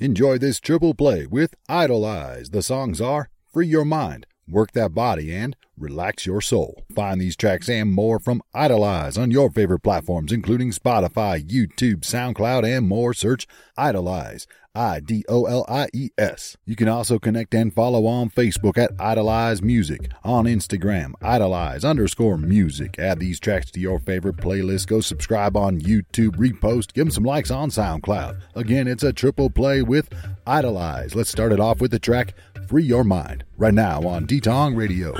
[0.00, 2.50] Enjoy this triple play with Idolies.
[2.50, 6.84] The songs are Free Your Mind, Work That Body, and Relax Your Soul.
[6.94, 12.64] Find these tracks and more from Idolies on your favorite platforms, including Spotify, YouTube, SoundCloud,
[12.64, 13.12] and more.
[13.12, 14.46] Search Idolies.
[14.78, 16.56] I D O L I E S.
[16.64, 22.38] You can also connect and follow on Facebook at Idolies Music, on Instagram, Idolies underscore
[22.38, 22.96] music.
[22.98, 24.86] Add these tracks to your favorite playlist.
[24.86, 28.40] Go subscribe on YouTube, repost, give them some likes on SoundCloud.
[28.54, 30.08] Again, it's a triple play with
[30.46, 31.16] Idolies.
[31.16, 32.34] Let's start it off with the track
[32.68, 35.14] Free Your Mind, right now on Detong Radio.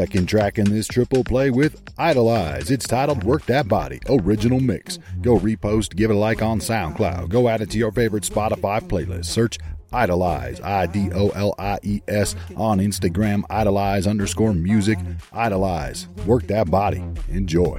[0.00, 2.70] Second track in this triple play with Idolies.
[2.70, 4.98] It's titled Work That Body, Original Mix.
[5.20, 7.28] Go repost, give it a like on SoundCloud.
[7.28, 9.26] Go add it to your favorite Spotify playlist.
[9.26, 9.58] Search
[9.92, 14.98] Idolies, I D O L I E S, on Instagram, Idolies underscore music.
[15.34, 16.08] Idolies.
[16.24, 17.04] Work that body.
[17.28, 17.78] Enjoy.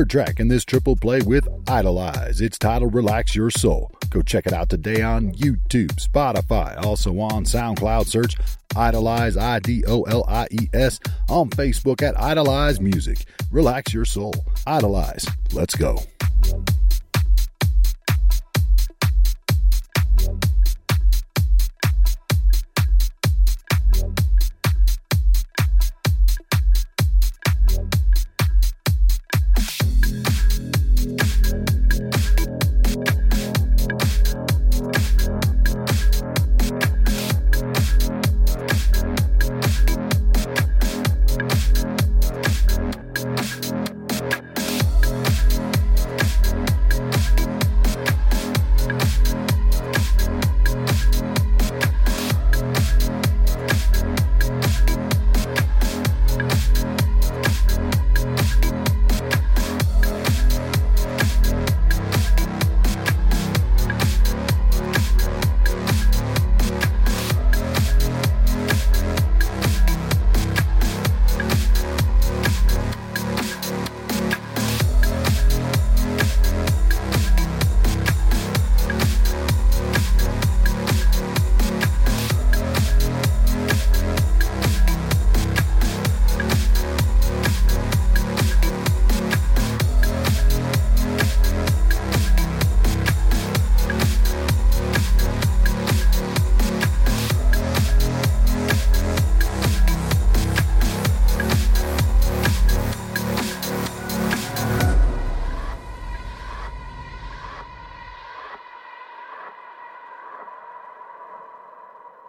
[0.00, 2.40] Third track in this triple play with Idolies.
[2.40, 3.92] It's titled Relax Your Soul.
[4.08, 8.06] Go check it out today on YouTube, Spotify, also on SoundCloud.
[8.06, 8.34] Search
[8.74, 13.26] Idolies, I D O L I E S, on Facebook at Idolies Music.
[13.50, 14.32] Relax your soul.
[14.66, 15.28] Idolies.
[15.52, 15.98] Let's go.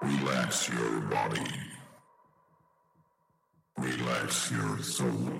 [0.01, 1.46] Relax your body.
[3.77, 5.31] Relax your soul.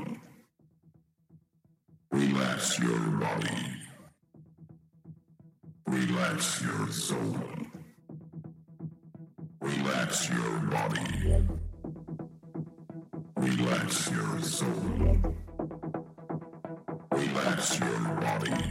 [2.11, 3.57] Relax your body.
[5.87, 7.37] Relax your soul.
[9.61, 11.45] Relax your body.
[13.37, 15.17] Relax your soul.
[17.11, 18.70] Relax your body.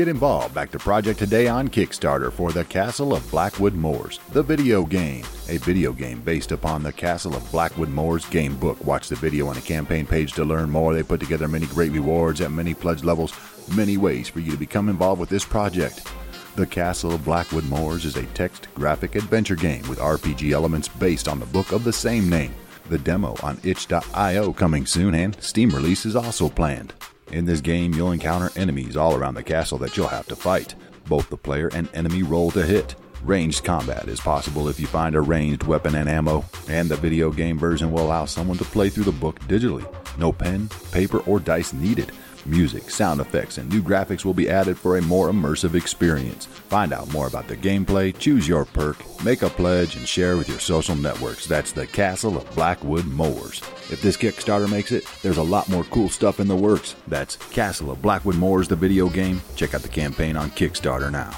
[0.00, 0.54] Get involved.
[0.54, 5.26] Back to project today on Kickstarter for The Castle of Blackwood Moors, the video game.
[5.50, 8.82] A video game based upon the Castle of Blackwood Moors game book.
[8.82, 10.94] Watch the video on the campaign page to learn more.
[10.94, 13.34] They put together many great rewards at many pledge levels,
[13.76, 16.10] many ways for you to become involved with this project.
[16.56, 21.28] The Castle of Blackwood Moors is a text graphic adventure game with RPG elements based
[21.28, 22.54] on the book of the same name.
[22.88, 26.94] The demo on itch.io coming soon, and Steam release is also planned.
[27.32, 30.74] In this game, you'll encounter enemies all around the castle that you'll have to fight.
[31.06, 32.96] Both the player and enemy roll to hit.
[33.22, 37.30] Ranged combat is possible if you find a ranged weapon and ammo, and the video
[37.30, 39.86] game version will allow someone to play through the book digitally.
[40.18, 42.12] No pen, paper, or dice needed.
[42.46, 46.46] Music, sound effects, and new graphics will be added for a more immersive experience.
[46.46, 50.48] Find out more about the gameplay, choose your perk, make a pledge, and share with
[50.48, 51.46] your social networks.
[51.46, 53.60] That's the Castle of Blackwood Moors.
[53.90, 56.96] If this Kickstarter makes it, there's a lot more cool stuff in the works.
[57.08, 59.40] That's Castle of Blackwood Moors, the video game.
[59.56, 61.36] Check out the campaign on Kickstarter now.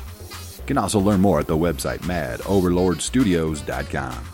[0.59, 4.32] You can also learn more at the website madoverlordstudios.com.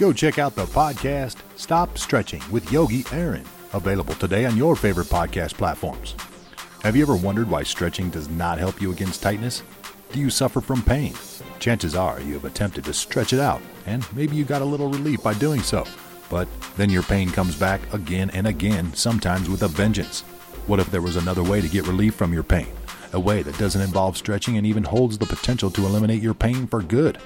[0.00, 5.08] Go check out the podcast Stop Stretching with Yogi Aaron, available today on your favorite
[5.08, 6.14] podcast platforms.
[6.82, 9.62] Have you ever wondered why stretching does not help you against tightness?
[10.10, 11.12] Do you suffer from pain?
[11.58, 14.88] Chances are you have attempted to stretch it out, and maybe you got a little
[14.88, 15.84] relief by doing so.
[16.30, 20.22] But then your pain comes back again and again, sometimes with a vengeance.
[20.66, 22.68] What if there was another way to get relief from your pain?
[23.12, 26.66] A way that doesn't involve stretching and even holds the potential to eliminate your pain
[26.66, 27.18] for good?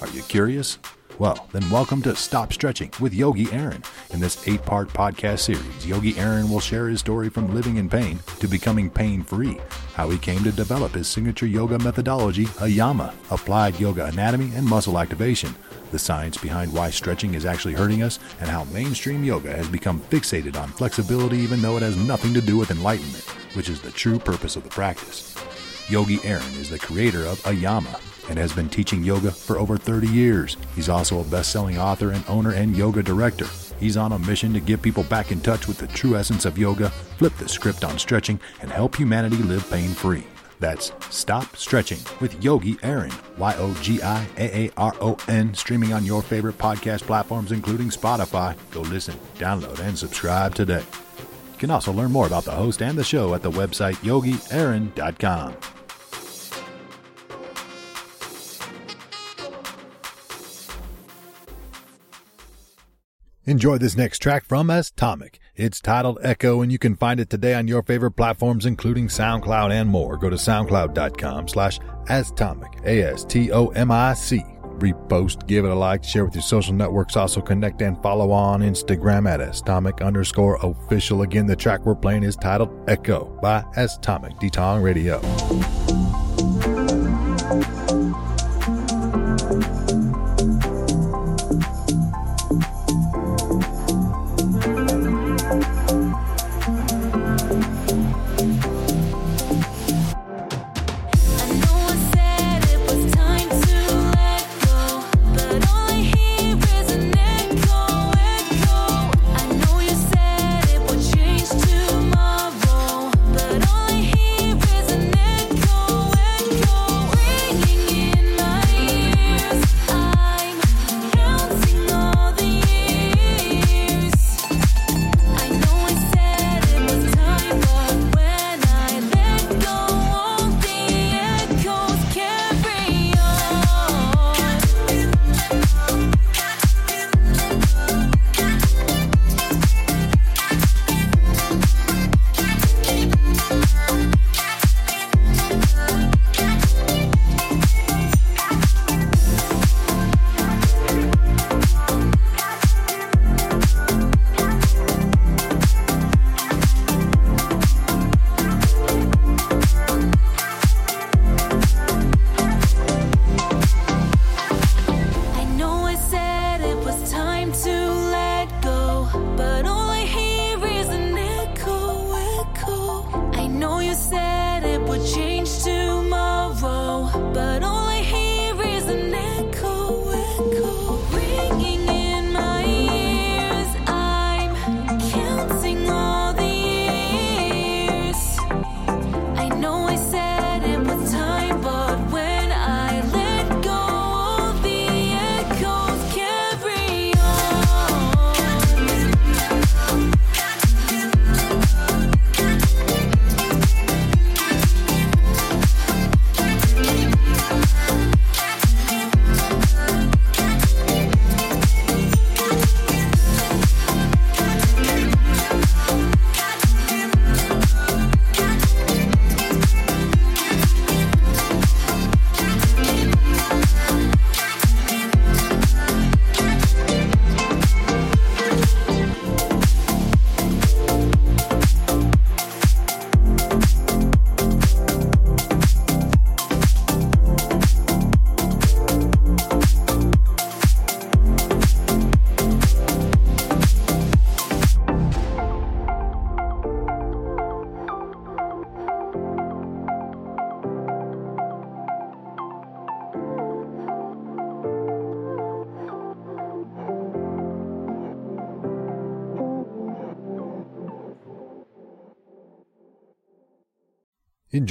[0.00, 0.78] Are you curious?
[1.18, 3.82] Well, then welcome to Stop Stretching with Yogi Aaron.
[4.10, 7.88] In this eight part podcast series, Yogi Aaron will share his story from living in
[7.88, 9.60] pain to becoming pain free,
[9.94, 14.98] how he came to develop his signature yoga methodology, Ayama, applied yoga anatomy and muscle
[14.98, 15.54] activation,
[15.90, 20.00] the science behind why stretching is actually hurting us, and how mainstream yoga has become
[20.00, 23.90] fixated on flexibility even though it has nothing to do with enlightenment, which is the
[23.90, 25.36] true purpose of the practice.
[25.88, 30.06] Yogi Aaron is the creator of Ayama and has been teaching yoga for over 30
[30.08, 30.56] years.
[30.74, 33.46] He's also a best selling author and owner and yoga director.
[33.80, 36.56] He's on a mission to get people back in touch with the true essence of
[36.56, 40.24] yoga, flip the script on stretching, and help humanity live pain free.
[40.60, 45.52] That's Stop Stretching with Yogi Aaron, Y O G I A A R O N,
[45.54, 48.56] streaming on your favorite podcast platforms, including Spotify.
[48.70, 50.84] Go listen, download, and subscribe today.
[51.62, 55.54] Can also learn more about the host and the show at the website yogiaaron.com.
[63.44, 65.36] Enjoy this next track from Astomic.
[65.54, 69.70] It's titled Echo, and you can find it today on your favorite platforms, including SoundCloud
[69.70, 70.16] and more.
[70.16, 71.78] Go to soundcloud.com slash
[72.08, 74.51] Astomic, A-S-T-O-M-I-C.
[74.82, 77.16] Repost, give it a like, share with your social networks.
[77.16, 81.22] Also connect and follow on Instagram at Astomic underscore official.
[81.22, 85.20] Again, the track we're playing is titled Echo by Astomic, Detong Radio.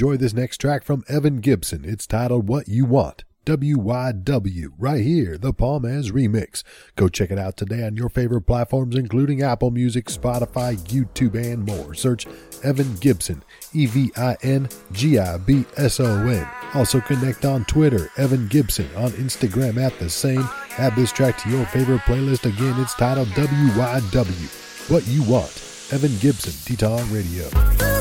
[0.02, 1.84] Enjoy this next track from Evin Gibson.
[1.84, 3.22] It's titled What You Want.
[3.46, 6.64] WYW, right here, the Palmez remix.
[6.96, 11.64] Go check it out today on your favorite platforms, including Apple Music, Spotify, YouTube, and
[11.64, 11.94] more.
[11.94, 12.26] Search
[12.64, 16.48] Evin Gibson, E V I N G I B S O N.
[16.74, 20.48] Also connect on Twitter, Evin Gibson, on Instagram at the same.
[20.78, 22.44] Add this track to your favorite playlist.
[22.44, 25.52] Again, it's titled WYW, What You Want.
[25.92, 27.91] Evin Gibson, T-Tong Radio.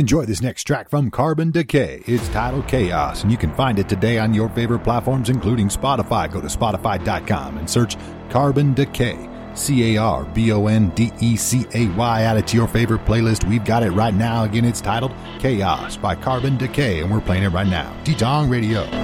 [0.00, 2.02] Enjoy this next track from Carbon Decay.
[2.06, 6.32] It's titled Chaos, and you can find it today on your favorite platforms, including Spotify.
[6.32, 7.98] Go to Spotify.com and search
[8.30, 9.28] Carbon Decay.
[9.52, 12.22] C A R B O N D E C A Y.
[12.22, 13.46] Add it to your favorite playlist.
[13.46, 14.44] We've got it right now.
[14.44, 17.94] Again, it's titled Chaos by Carbon Decay, and we're playing it right now.
[18.04, 18.99] T-Tong Radio.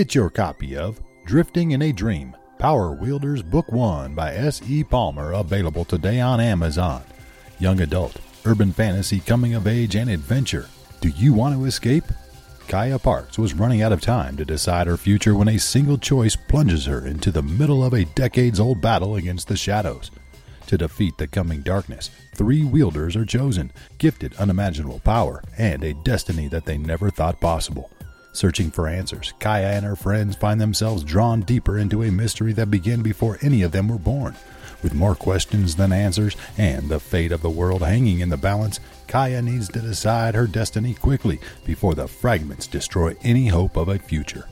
[0.00, 4.82] Get your copy of Drifting in a Dream Power Wielders Book 1 by S.E.
[4.82, 7.02] Palmer available today on Amazon.
[7.58, 10.70] Young adult, urban fantasy, coming of age, and adventure.
[11.02, 12.04] Do you want to escape?
[12.66, 16.34] Kaya Parks was running out of time to decide her future when a single choice
[16.34, 20.10] plunges her into the middle of a decades old battle against the shadows.
[20.68, 26.48] To defeat the coming darkness, three wielders are chosen, gifted unimaginable power and a destiny
[26.48, 27.90] that they never thought possible.
[28.32, 32.70] Searching for answers, Kaya and her friends find themselves drawn deeper into a mystery that
[32.70, 34.36] began before any of them were born.
[34.82, 38.80] With more questions than answers and the fate of the world hanging in the balance,
[39.08, 43.98] Kaya needs to decide her destiny quickly before the fragments destroy any hope of a
[43.98, 44.46] future.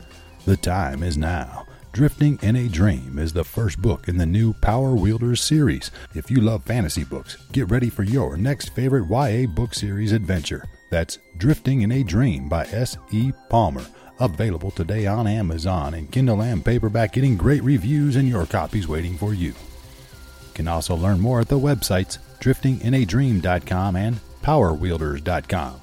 [0.44, 1.66] The time is now.
[1.92, 5.90] Drifting in a Dream is the first book in the new Power Wielders series.
[6.14, 10.64] If you love fantasy books, get ready for your next favorite YA book series adventure.
[10.90, 13.32] That's Drifting in a Dream by S.E.
[13.48, 13.86] Palmer.
[14.20, 19.16] Available today on Amazon and Kindle and paperback, getting great reviews and your copies waiting
[19.16, 19.48] for you.
[19.48, 25.80] You can also learn more at the websites driftinginadream.com and powerwielders.com.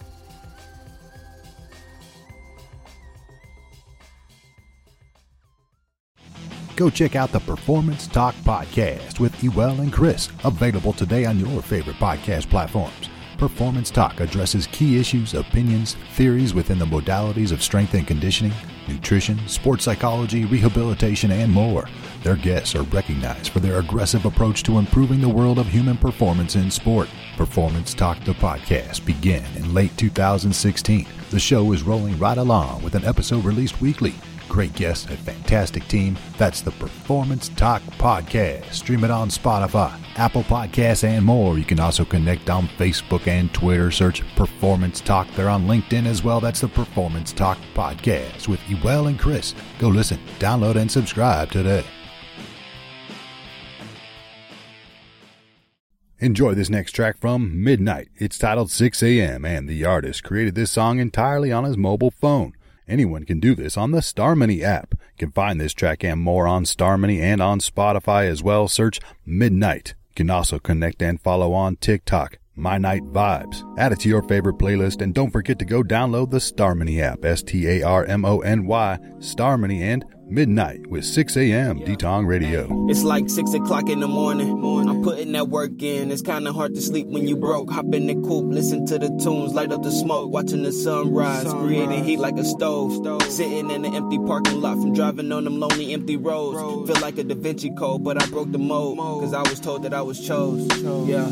[6.76, 11.62] Go check out the Performance Talk Podcast with Ewell and Chris, available today on your
[11.62, 13.10] favorite podcast platforms.
[13.38, 18.54] Performance Talk addresses key issues, opinions, theories within the modalities of strength and conditioning,
[18.88, 21.90] nutrition, sports psychology, rehabilitation, and more.
[22.24, 26.56] Their guests are recognized for their aggressive approach to improving the world of human performance
[26.56, 27.10] in sport.
[27.36, 31.06] Performance Talk the podcast began in late 2016.
[31.30, 34.14] The show is rolling right along with an episode released weekly.
[34.48, 36.18] Great guests, a fantastic team.
[36.38, 38.72] That's the Performance Talk Podcast.
[38.74, 41.58] Stream it on Spotify, Apple Podcasts, and more.
[41.58, 43.92] You can also connect on Facebook and Twitter.
[43.92, 45.28] Search Performance Talk.
[45.36, 46.40] They're on LinkedIn as well.
[46.40, 49.54] That's the Performance Talk Podcast with Ewell and Chris.
[49.80, 51.86] Go listen, download, and subscribe today.
[56.20, 58.08] Enjoy this next track from Midnight.
[58.16, 62.55] It's titled 6 a.m., and the artist created this song entirely on his mobile phone.
[62.88, 64.94] Anyone can do this on the Starmony app.
[64.94, 68.68] You can find this track and more on Starmony and on Spotify as well.
[68.68, 69.96] Search Midnight.
[70.10, 73.64] You can also connect and follow on TikTok, My Night Vibes.
[73.80, 77.26] Add it to your favorite playlist and don't forget to go download the Starmony app,
[77.26, 81.80] S T A R M O N Y, Starmony and Midnight with 6 a.m.
[81.86, 82.88] D-Tong Radio.
[82.90, 84.50] It's like six o'clock in the morning.
[84.90, 86.12] I'm putting that work in.
[86.12, 87.70] It's kinda hard to sleep when you broke.
[87.72, 91.52] Hop in the coupe, listen to the tunes, light up the smoke, watching the sunrise,
[91.54, 92.94] creating heat like a stove.
[93.32, 96.90] Sitting in an empty parking lot from driving on them lonely empty roads.
[96.90, 98.98] Feel like a Da Vinci Code, but I broke the mold.
[98.98, 100.68] Cause I was told that I was chose.
[101.08, 101.30] Yeah.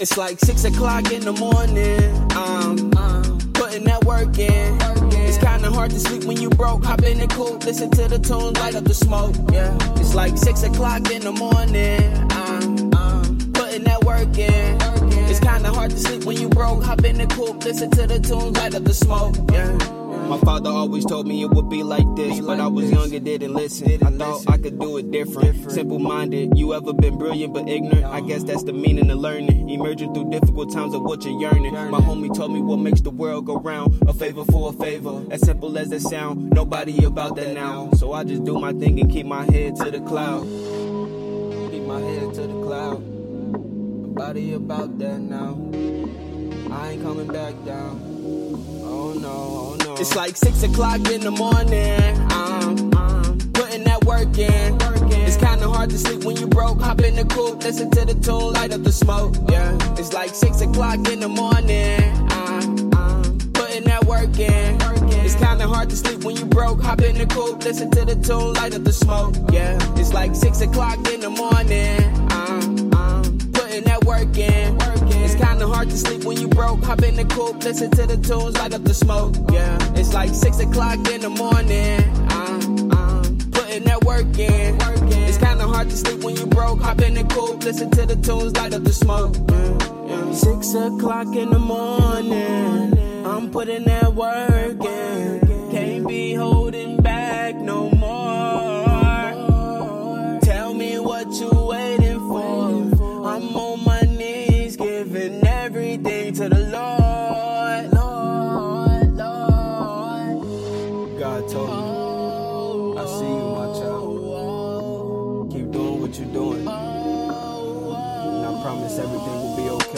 [0.00, 2.32] It's like six o'clock in the morning.
[2.32, 3.39] Um,
[3.70, 4.78] putting that work in.
[5.28, 6.84] It's kinda hard to sleep when you broke.
[6.84, 9.36] Hop in the coupe, listen to the tunes, light up the smoke.
[9.52, 9.76] Yeah.
[9.96, 12.02] It's like six o'clock in the morning.
[12.32, 14.99] Um, um, putting that work in.
[16.70, 16.84] Sleep when you broke.
[16.84, 19.36] Hop in the coupe, listen to the tunes, light up the smoke.
[19.52, 19.96] Yeah.
[20.28, 23.24] My father always told me it would be like this, but I was young and
[23.24, 23.90] didn't listen.
[24.00, 25.72] I thought I could do it different.
[25.72, 28.04] Simple minded, you ever been brilliant but ignorant?
[28.04, 29.68] I guess that's the meaning of learning.
[29.68, 31.74] Emerging through difficult times of what you're yearning.
[31.74, 34.00] My homie told me what makes the world go round.
[34.06, 36.50] A favor for a favor, as simple as it sound.
[36.50, 37.90] Nobody about that now.
[37.96, 40.42] So I just do my thing and keep my head to the cloud.
[41.72, 43.02] Keep my head to the cloud.
[43.02, 45.99] Nobody about that now.
[46.72, 48.00] I ain't coming back down.
[48.84, 49.94] Oh no, oh no.
[49.94, 52.00] It's like six o'clock in the morning.
[52.30, 54.78] I'm, I'm putting that work in.
[55.26, 56.80] It's kinda hard to sleep when you broke.
[56.80, 59.34] Hop in the coupe, listen to the tune, light up the smoke.
[59.48, 59.76] Yeah.
[59.98, 62.00] It's like six o'clock in the morning.
[62.30, 64.78] I'm, I'm putting that work in.
[65.24, 66.80] It's kinda hard to sleep when you broke.
[66.82, 69.34] Hop in the coupe, listen to the tune, light up the smoke.
[69.52, 69.76] Yeah.
[69.96, 72.29] It's like six o'clock in the morning.
[74.04, 74.76] Work in.
[75.22, 76.82] It's kinda hard to sleep when you broke.
[76.84, 79.34] Hop in the coupe, listen to the tunes, light up the smoke.
[79.52, 82.02] Yeah, it's like six o'clock in the morning.
[82.30, 84.76] I'm, I'm putting that work in.
[85.28, 86.80] It's kinda hard to sleep when you broke.
[86.82, 89.36] Hop in the coupe, listen to the tunes, light up the smoke.
[89.48, 90.32] Yeah.
[90.32, 92.98] Six o'clock in the morning.
[93.24, 95.70] I'm putting that work in.
[95.70, 96.69] Can't be holding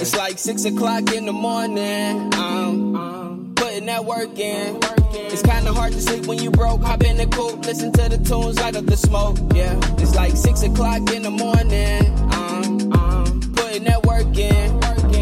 [0.03, 2.35] It's like six o'clock in the morning.
[2.35, 4.81] Um, um, I'm, I'm um, putting that work in.
[5.31, 6.83] It's kinda hard to sleep when you broke.
[6.83, 9.39] Hop in the coupe, listen to the tunes, light up the smoke.
[9.55, 12.03] Yeah, it's like six o'clock in the morning.
[12.33, 14.81] I'm, I'm putting that work in.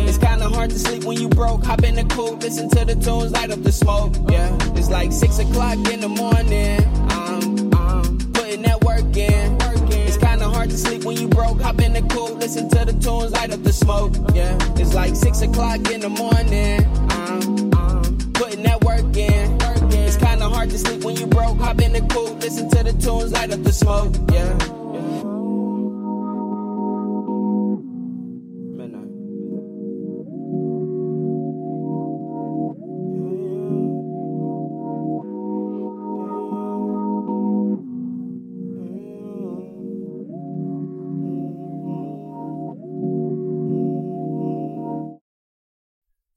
[0.09, 1.63] It's kinda hard to sleep when you broke.
[1.65, 4.15] Hop in the coupe, listen to the tunes, light up the smoke.
[4.31, 6.81] Yeah, it's like six o'clock in the morning.
[7.11, 9.60] I'm, I'm putting that work in.
[10.61, 11.59] Hard to sleep when you broke.
[11.63, 14.13] Hop in the coupe, listen to the tunes, light up the smoke.
[14.35, 16.85] Yeah, it's like six o'clock in the morning.
[17.09, 19.57] I'm, I'm putting that work in.
[19.91, 21.57] It's kinda hard to sleep when you broke.
[21.61, 24.15] Hop in the coupe, listen to the tunes, light up the smoke.
[24.31, 25.40] Yeah.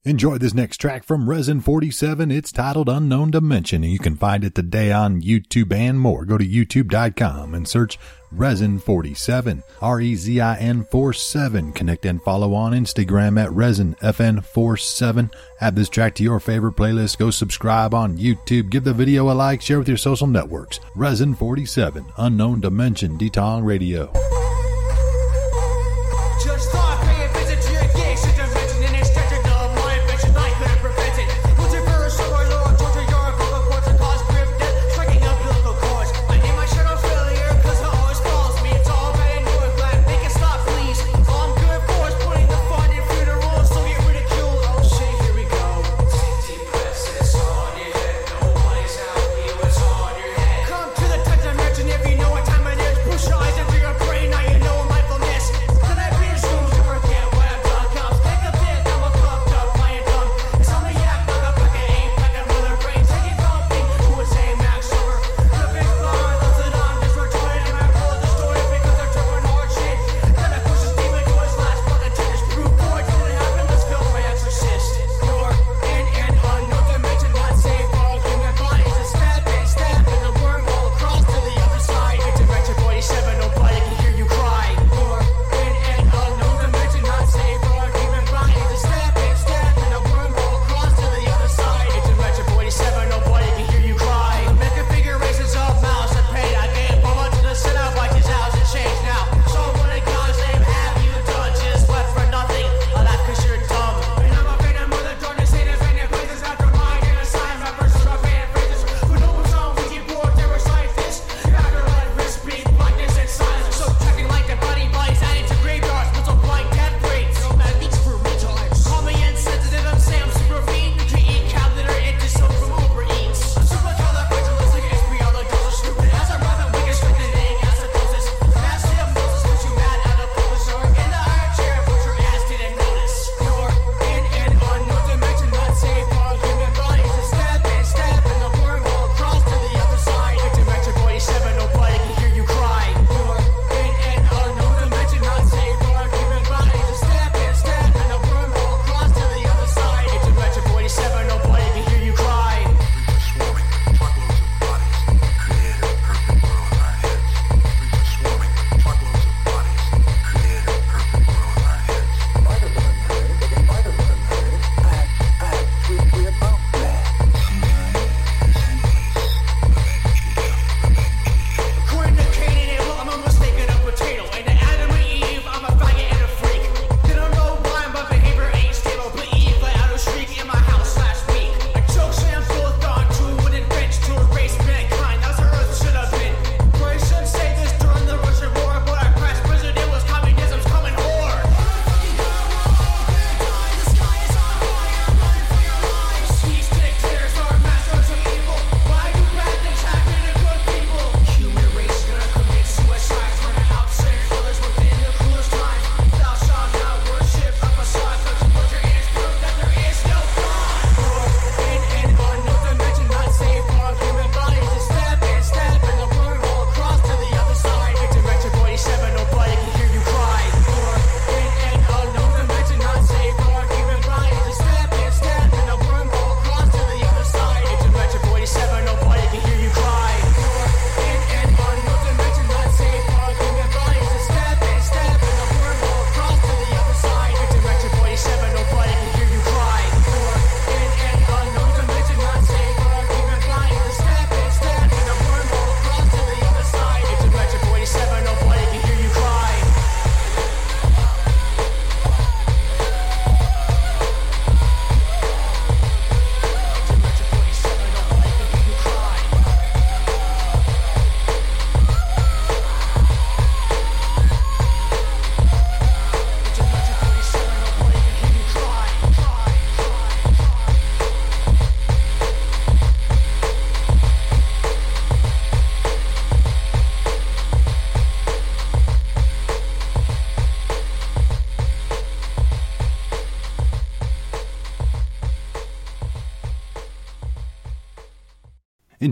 [0.06, 2.30] Enjoy this next track from Rezin 47.
[2.30, 6.26] It's titled Unknown Dimension, and you can find it today on YouTube and more.
[6.26, 7.98] Go to youtube.com and search
[8.30, 11.72] Rezin 47, R E Z I N 47.
[11.72, 15.30] Connect and follow on Instagram at Rezin FN 47.
[15.62, 17.16] Add this track to your favorite playlist.
[17.16, 18.68] Go subscribe on YouTube.
[18.68, 19.62] Give the video a like.
[19.62, 20.80] Share with your social networks.
[20.94, 24.12] Rezin 47, Unknown Dimension, Detong Radio.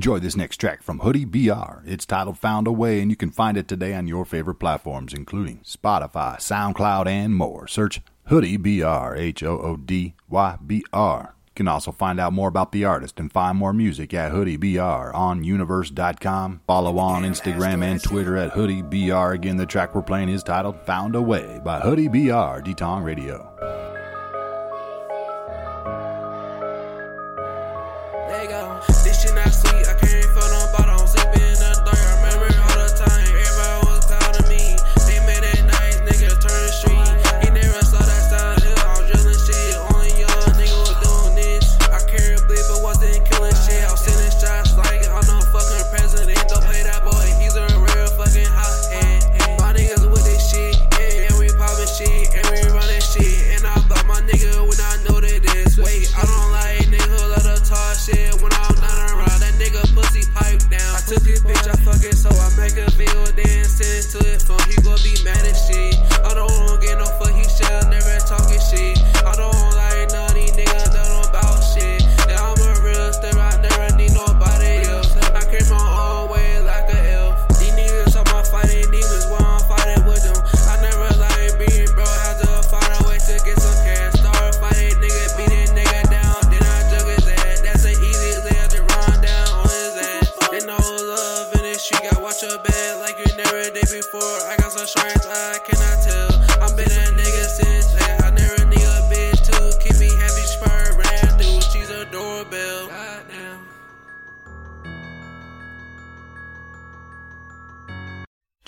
[0.02, 1.88] Enjoy this next track from Hoody BR.
[1.88, 5.14] It's titled Found a Way, and you can find it today on your favorite platforms,
[5.14, 7.68] including Spotify, SoundCloud, and more.
[7.68, 11.36] Search Hoody BR, H O O D Y B R.
[11.46, 14.56] You can also find out more about the artist and find more music at Hoody
[14.58, 16.62] BR on universe.com.
[16.66, 19.34] Follow on Instagram and Twitter at Hoody BR.
[19.34, 23.51] Again, the track we're playing is titled Found a Way by Hoody BR, Detong Radio.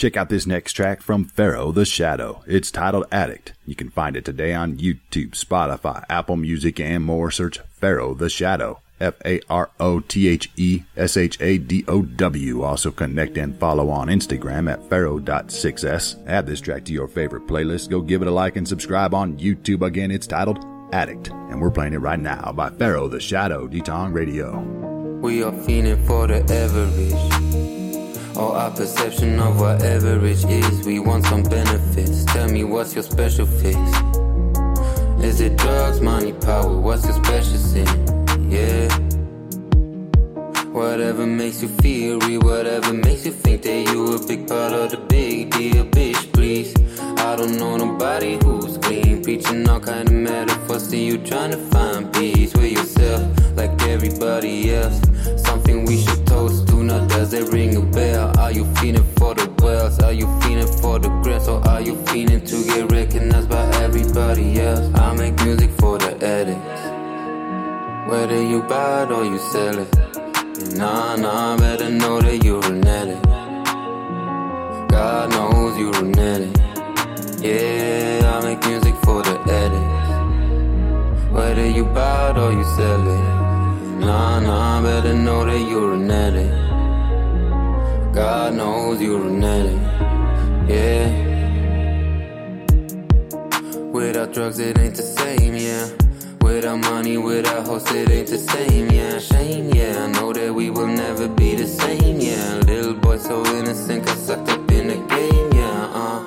[0.05, 2.45] Check out this next track from Faro the Shadow.
[2.47, 3.55] It's titled Addict.
[3.65, 7.31] You can find it today on YouTube, Spotify, Apple Music, and more.
[7.31, 8.83] Search Faro the Shadow.
[9.01, 12.61] F A R O T H E S H A D O W.
[12.61, 16.29] Also connect and follow on Instagram at Faro.6s.
[16.29, 17.89] Add this track to your favorite playlist.
[17.89, 19.81] Go give it a like and subscribe on YouTube.
[19.87, 21.29] Again, it's titled Addict.
[21.29, 24.61] And we're playing it right now by Faro the Shadow, Detong Radio.
[25.23, 27.84] We are fiending for the average.
[28.37, 30.85] Or our perception of what average is.
[30.85, 32.25] We want some benefits.
[32.25, 33.79] Tell me what's your special fix?
[35.23, 36.77] Is it drugs, money, power?
[36.77, 37.87] What's your special sin?
[38.51, 38.89] Yeah.
[40.73, 44.91] Whatever makes you feel real, whatever makes you think that you a big part of
[44.91, 46.75] the big deal, bitch, please.
[46.99, 50.89] I don't know nobody who's clean, preaching all kind of metaphors.
[50.89, 53.23] See you trying to find peace with yourself,
[53.57, 55.01] like everybody else.
[55.37, 56.83] Something we should toast to.
[56.83, 58.33] Now does it ring a bell?
[58.39, 59.99] Are you feeling for the wells?
[60.01, 61.49] Are you feeling for the grants?
[61.49, 64.93] Or are you feeling to get recognized by everybody else?
[64.95, 66.83] I make music for the addicts.
[68.11, 69.89] Whether you buy it or you sell it.
[70.77, 73.23] Nah, nah, better know that you're an addict.
[74.89, 76.59] God knows you're an addict.
[77.43, 81.33] Yeah, I make music for the addicts.
[81.33, 83.44] Whether you buy it or you sell it.
[84.05, 86.53] Nah, nah, better know that you're an addict.
[88.15, 89.81] God knows you're an addict.
[90.71, 91.09] Yeah.
[93.93, 95.89] Without drugs, it ain't the same, yeah.
[96.43, 99.19] Without money, without hoes, it ain't the same, yeah.
[99.19, 100.05] Shame, yeah.
[100.05, 102.61] I know that we will never be the same, yeah.
[102.67, 105.91] Little boy so innocent, got sucked up in the game, yeah.
[105.95, 106.25] Uh.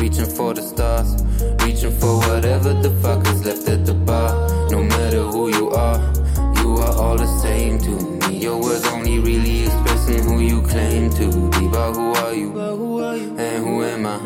[0.00, 1.22] Reaching for the stars,
[1.64, 4.32] reaching for whatever the fuck is left at the bar.
[4.70, 6.21] No matter who you are, you are
[7.02, 8.38] all the same to me.
[8.38, 11.66] Your words only really expressing who you claim to be.
[11.68, 12.50] But who are you?
[13.38, 14.18] And who am I?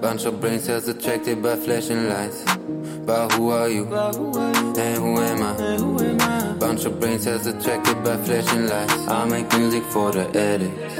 [0.00, 2.44] Bunch of brain cells attracted by flashing lights.
[3.08, 3.84] But who are you?
[4.84, 6.54] And who am I?
[6.58, 9.08] Bunch of brain cells attracted by flashing lights.
[9.08, 10.96] I make music for the addicts.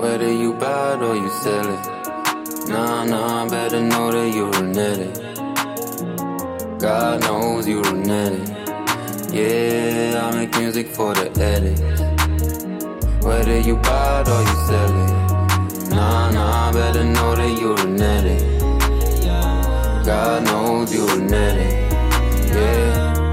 [0.00, 1.84] Whether you buy it or you sell it.
[2.68, 5.20] Nah, nah, better know that you're an addict.
[6.80, 8.53] God knows you're an addict.
[9.34, 11.80] Yeah, I make music for the addicts.
[13.26, 15.90] Whether you buy it or you sell it.
[15.90, 18.60] Nah, nah, better know that you're an addict.
[20.06, 21.92] God knows you're an addict.
[22.54, 23.23] Yeah.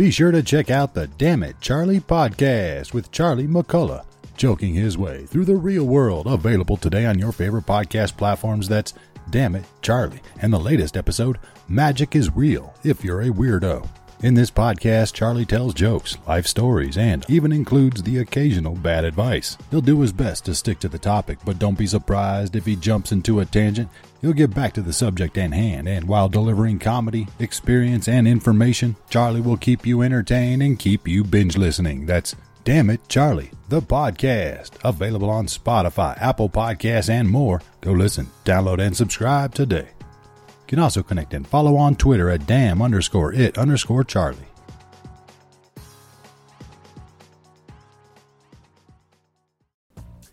[0.00, 4.96] Be sure to check out the Damn It Charlie podcast with Charlie McCullough, joking his
[4.96, 8.66] way through the real world, available today on your favorite podcast platforms.
[8.66, 8.94] That's
[9.28, 10.22] Damn It Charlie.
[10.40, 11.38] And the latest episode,
[11.68, 13.86] Magic is Real if you're a weirdo.
[14.22, 19.58] In this podcast, Charlie tells jokes, life stories, and even includes the occasional bad advice.
[19.70, 22.74] He'll do his best to stick to the topic, but don't be surprised if he
[22.74, 23.90] jumps into a tangent.
[24.20, 28.96] He'll get back to the subject at hand, and while delivering comedy, experience, and information,
[29.08, 32.04] Charlie will keep you entertained and keep you binge listening.
[32.04, 34.72] That's Damn It Charlie, the podcast.
[34.84, 37.62] Available on Spotify, Apple Podcasts, and more.
[37.80, 39.88] Go listen, download, and subscribe today.
[39.88, 44.49] You can also connect and follow on Twitter at damn underscore it underscore Charlie.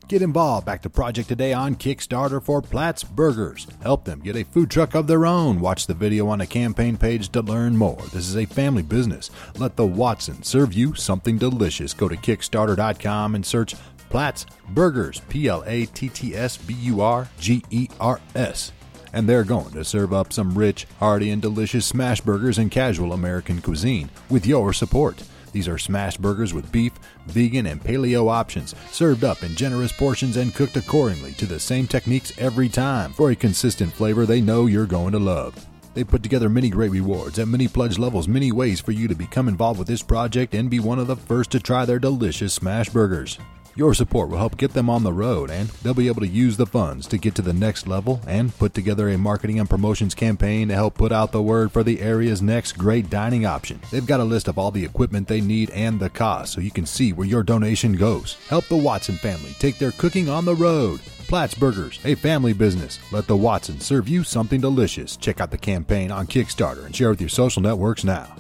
[0.08, 0.66] Get involved.
[0.66, 3.68] Back to project today on Kickstarter for Platts Burgers.
[3.84, 5.60] Help them get a food truck of their own.
[5.60, 7.98] Watch the video on the campaign page to learn more.
[8.14, 9.30] This is a family business.
[9.58, 11.94] Let the Watson serve you something delicious.
[11.94, 13.76] Go to Kickstarter.com and search
[14.10, 15.20] Platts Burgers.
[15.28, 18.72] P L A T T S B U R G E R S
[19.14, 23.14] and they're going to serve up some rich, hearty, and delicious smash burgers and casual
[23.14, 25.24] American cuisine with your support.
[25.52, 26.94] These are smash burgers with beef,
[27.28, 31.88] vegan, and paleo options, served up in generous portions and cooked accordingly to the same
[31.88, 35.68] techniques every time for a consistent flavor they know you're going to love.
[35.94, 39.16] They put together many great rewards at many pledge levels, many ways for you to
[39.16, 42.54] become involved with this project and be one of the first to try their delicious
[42.54, 43.40] smash burgers.
[43.78, 46.58] Your support will help get them on the road, and they'll be able to use
[46.58, 50.16] the funds to get to the next level and put together a marketing and promotions
[50.16, 53.80] campaign to help put out the word for the area's next great dining option.
[53.92, 56.72] They've got a list of all the equipment they need and the cost so you
[56.72, 58.38] can see where your donation goes.
[58.50, 61.00] Help the Watson family take their cooking on the road.
[61.28, 63.00] Platts Burgers, a family business.
[63.12, 65.18] Let the Watsons serve you something delicious.
[65.18, 68.36] Check out the campaign on Kickstarter and share with your social networks now.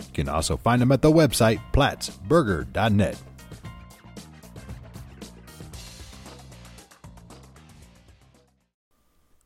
[0.00, 3.18] You can also find them at the website plattsburger.net.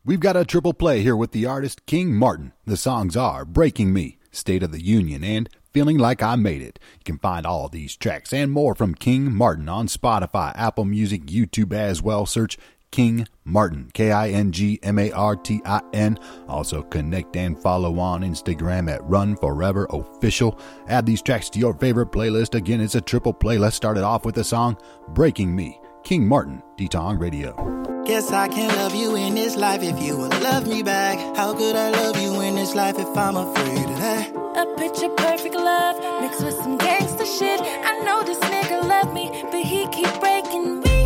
[0.09, 2.55] We've got a triple play here with the artist King Martin.
[2.65, 6.79] The songs are Breaking Me, State of the Union, and Feeling Like I Made It.
[7.01, 11.27] You can find all these tracks and more from King Martin on Spotify, Apple Music,
[11.27, 12.25] YouTube as well.
[12.25, 12.57] Search
[12.91, 16.19] King Martin, K I N G M A R T I N.
[16.49, 20.59] Also connect and follow on Instagram at Run Forever Official.
[20.89, 22.55] Add these tracks to your favorite playlist.
[22.55, 23.59] Again, it's a triple play.
[23.59, 24.79] Let's start it off with the song
[25.09, 27.98] Breaking Me, King Martin, D-Tong Radio.
[28.09, 31.19] Guess I can love you in this life if you would love me back.
[31.37, 34.35] How could I love you in this life if I'm afraid of that?
[34.57, 37.61] A picture perfect love mixed with some gangster shit.
[37.61, 41.05] I know this nigga love me, but he keep breaking me.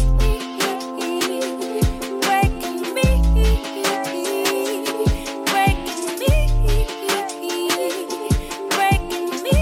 [2.23, 3.09] Breaking me.
[5.51, 6.31] Breaking me.
[8.77, 9.57] Breaking me.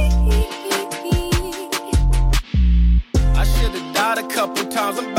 [3.34, 4.98] I should've died a couple times.
[4.98, 5.09] I'm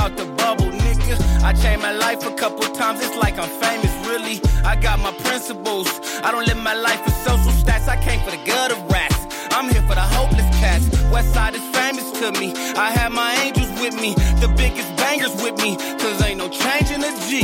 [1.52, 3.02] I changed my life a couple times.
[3.02, 4.40] It's like I'm famous, really.
[4.64, 5.86] I got my principles.
[6.24, 7.90] I don't live my life for social stats.
[7.90, 9.20] I came for the gutter rats.
[9.52, 10.88] I'm here for the hopeless cats.
[11.12, 12.54] West side is famous to me.
[12.78, 14.14] I have my angels with me.
[14.40, 15.76] The biggest bangers with me.
[15.76, 17.44] Cause ain't no change in the G.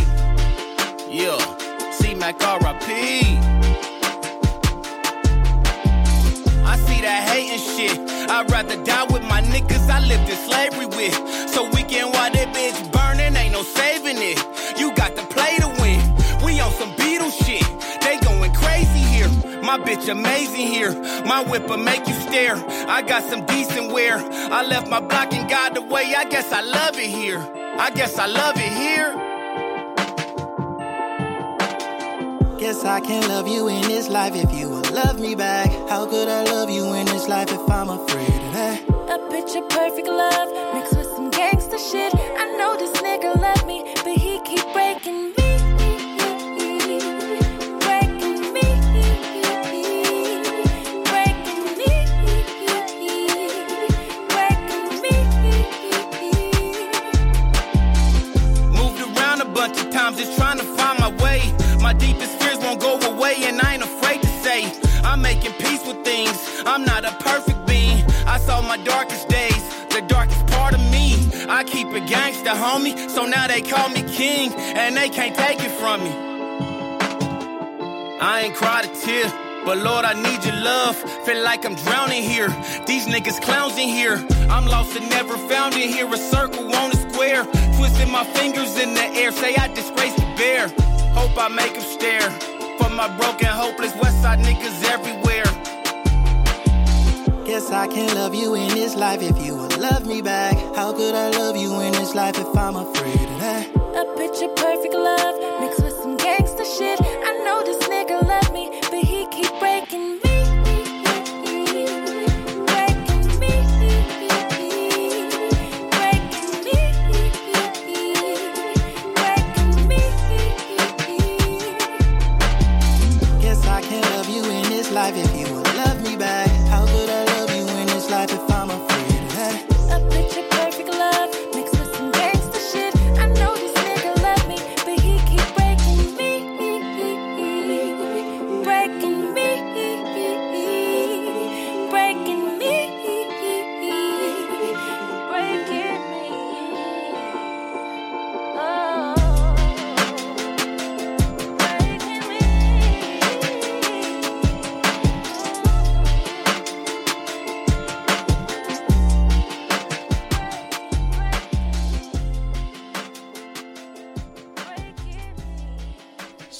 [1.12, 1.91] Yeah.
[1.91, 3.76] C Mac RIP.
[6.68, 7.97] I see that hating shit.
[8.30, 11.15] I'd rather die with my niggas I lived in slavery with.
[11.49, 14.38] So we can while that bitch burning, ain't no saving it.
[14.78, 15.99] You got to play to win.
[16.43, 17.63] We on some Beatles shit.
[18.01, 19.30] They going crazy here.
[19.63, 20.91] My bitch amazing here.
[21.24, 22.55] My whip'll make you stare.
[22.89, 24.18] I got some decent wear.
[24.18, 26.13] I left my block and got the way.
[26.15, 27.39] I guess I love it here.
[27.80, 29.36] I guess I love it here.
[32.58, 35.70] Guess I can love you in this life if you would love me back.
[35.88, 38.82] How could I love you in this life if I'm afraid of that?
[38.89, 42.12] A picture perfect love mixed with some gangster shit.
[42.16, 45.36] I know this nigga love me, but he keep breaking me.
[65.48, 66.38] Making peace with things.
[66.66, 68.04] I'm not a perfect being.
[68.26, 71.16] I saw my darkest days, the darkest part of me.
[71.50, 73.10] I keep it gangster, homie.
[73.10, 76.12] So now they call me king, and they can't take it from me.
[78.20, 79.32] I ain't cried a tear.
[79.66, 80.95] But Lord, I need your love.
[81.26, 82.48] Feel like I'm drowning here.
[82.86, 84.26] These niggas clowns in here.
[84.50, 86.08] I'm lost and never found in here.
[86.08, 87.43] A circle on a square.
[87.78, 89.32] Twisting my fingers in the air.
[89.34, 90.70] Say I disgrace the bear.
[91.14, 92.57] Hope I make them stare.
[92.78, 95.45] For my broken, hopeless West Side niggas everywhere.
[97.45, 100.55] Guess I can love you in this life if you would love me back.
[100.75, 103.67] How could I love you in this life if I'm afraid of that?
[103.95, 106.99] A picture perfect love mixed with some gangster shit.
[107.01, 110.26] I know this nigga love me, but he keep breaking me.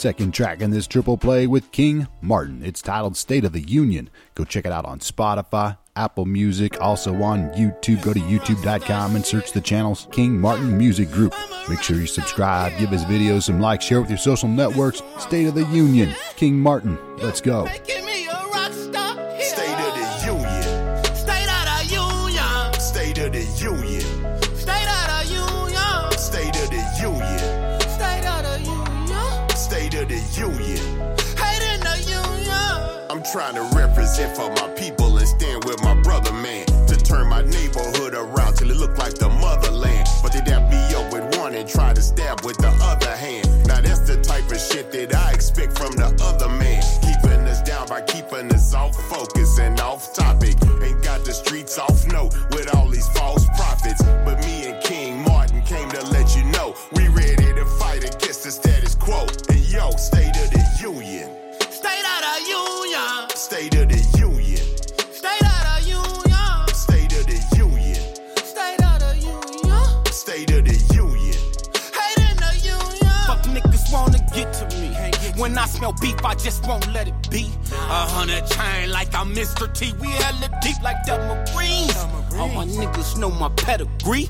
[0.08, 2.64] Second track in this triple play with King Martin.
[2.64, 4.10] It's titled State of the Union.
[4.36, 8.02] Go check it out on Spotify, Apple Music, also on YouTube.
[8.04, 11.36] Go to youtube.com and search the channels King Martin Music Group.
[11.68, 15.02] Make sure you subscribe, give his videos some likes, share with your social networks.
[15.20, 16.98] State of the Union, King Martin.
[17.18, 17.68] Let's go.
[33.38, 36.66] Trying to represent for my people and stand with my brother, man.
[36.88, 40.08] To turn my neighborhood around till it look like the motherland.
[40.24, 43.46] But they dap me up with one and try to stab with the other hand.
[43.68, 46.82] Now that's the type of shit that I expect from the other man.
[47.04, 50.56] Keeping us down by keeping us off focus and off topic.
[50.82, 52.87] Ain't got the streets off note with all
[63.48, 64.58] State of the union.
[65.14, 66.68] State of the Union.
[66.76, 67.96] State of the union.
[68.44, 70.06] State of the Union.
[70.12, 71.40] State of the union.
[71.96, 73.14] Hate in the Union.
[73.26, 74.92] Fuck niggas wanna get to me.
[75.40, 77.50] When I smell beef, I just won't let it be.
[77.72, 79.74] A hundred chain like I'm Mr.
[79.74, 79.94] T.
[80.02, 81.96] We hella deep like the Marines.
[82.38, 84.28] All my niggas know my pedigree.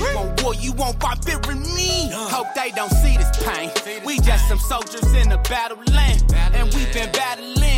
[0.00, 2.10] You want war, you won't fight fearing me.
[2.12, 3.70] Hope they don't see this pain.
[4.04, 6.24] We just some soldiers in the battle land.
[6.34, 7.77] And we've been battling.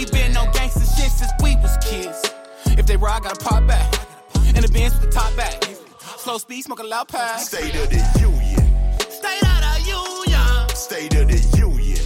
[0.00, 2.24] We been on gangster shit since we was kids.
[2.64, 3.92] If they were, I gotta pop back.
[4.46, 5.62] In the Benz with the top back.
[6.16, 7.40] Slow speed, smoke a loud pack.
[7.40, 8.64] State of the union.
[9.10, 10.68] State of the Union.
[10.74, 11.96] State of the union.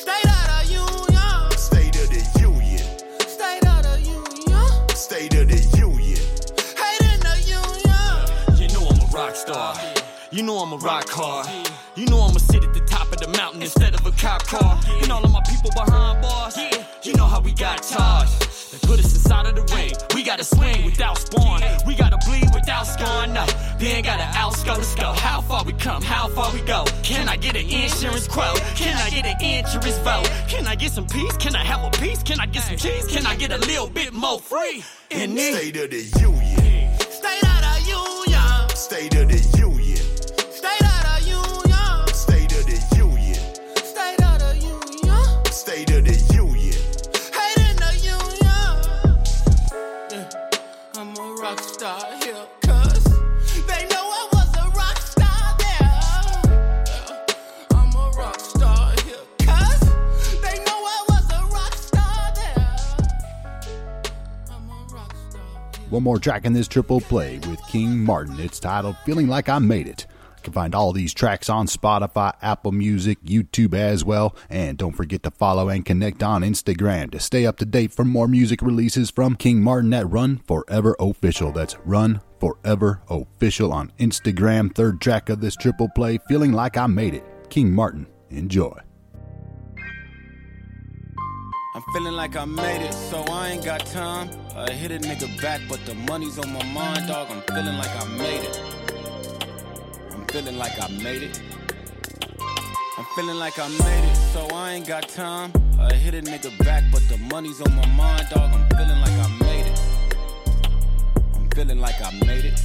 [0.00, 1.28] State of the Union.
[1.60, 2.88] State of the union.
[3.28, 4.88] State of the Union.
[4.96, 6.24] State of the union.
[6.80, 8.58] Hate in the Union.
[8.58, 9.76] You know I'm a rock star.
[10.30, 11.46] You know I'm a rock hard.
[11.94, 14.80] You know I'ma sit at the top of the mountain instead of a cop car.
[15.02, 16.73] And all of my people behind bars.
[17.04, 18.72] You know how we got charged.
[18.72, 19.92] They put us inside of the ring.
[20.14, 21.60] We gotta swing without spawn.
[21.86, 23.34] We gotta bleed without scorn.
[23.34, 23.44] No,
[23.78, 25.12] they ain't gotta outsco to go.
[25.12, 26.86] How far we come, how far we go.
[27.02, 28.56] Can I get an insurance quote?
[28.74, 30.30] Can I get an insurance vote?
[30.48, 31.36] Can I get some peace?
[31.36, 32.22] Can I have a piece?
[32.22, 33.06] Can I get some cheese?
[33.06, 34.82] Can I get a little bit more free?
[35.10, 36.98] In this State of the union.
[37.00, 38.68] State of the Union.
[38.70, 40.02] State of the union.
[40.48, 41.74] State of the Union.
[42.14, 43.34] State of the union.
[43.84, 45.44] State of the Union.
[45.52, 46.13] State of the
[65.94, 68.40] One more track in this triple play with King Martin.
[68.40, 70.08] It's titled Feeling Like I Made It.
[70.38, 74.34] You can find all these tracks on Spotify, Apple Music, YouTube as well.
[74.50, 78.04] And don't forget to follow and connect on Instagram to stay up to date for
[78.04, 81.52] more music releases from King Martin at Run Forever Official.
[81.52, 84.74] That's Run Forever Official on Instagram.
[84.74, 87.24] Third track of this triple play, Feeling Like I Made It.
[87.50, 88.08] King Martin.
[88.30, 88.76] Enjoy.
[91.76, 94.30] I'm feeling like I made it, so I ain't got time.
[94.54, 97.26] I hit a nigga back, but the money's on my mind, dog.
[97.32, 98.60] I'm feeling like I made it.
[100.12, 101.42] I'm feeling like I made it.
[102.96, 105.52] I'm feeling like I made it, so I ain't got time.
[105.80, 108.52] I hit a nigga back, but the money's on my mind, dog.
[108.54, 109.80] I'm feeling like I made it.
[111.34, 112.62] I'm feeling like I made it.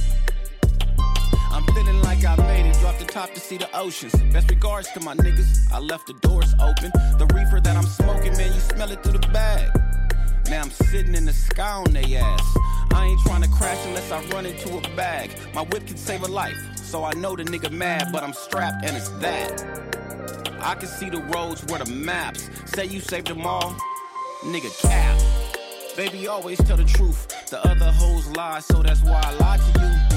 [1.50, 2.78] I'm feeling like I made it.
[2.80, 4.14] Drop the top to see the oceans.
[4.32, 5.70] Best regards to my niggas.
[5.72, 6.90] I left the doors open.
[7.18, 9.68] The reefer that I'm smoking, man, you smell it through the bag.
[10.48, 12.56] Now I'm sitting in the sky on they ass.
[12.92, 15.30] I ain't trying to crash unless I run into a bag.
[15.54, 18.84] My whip can save a life, so I know the nigga mad, but I'm strapped
[18.84, 19.80] and it's that.
[20.60, 23.74] I can see the roads where the maps say you saved them all.
[24.42, 25.20] Nigga cap.
[25.96, 27.28] Baby, always tell the truth.
[27.50, 30.09] The other hoes lie, so that's why I lie to you.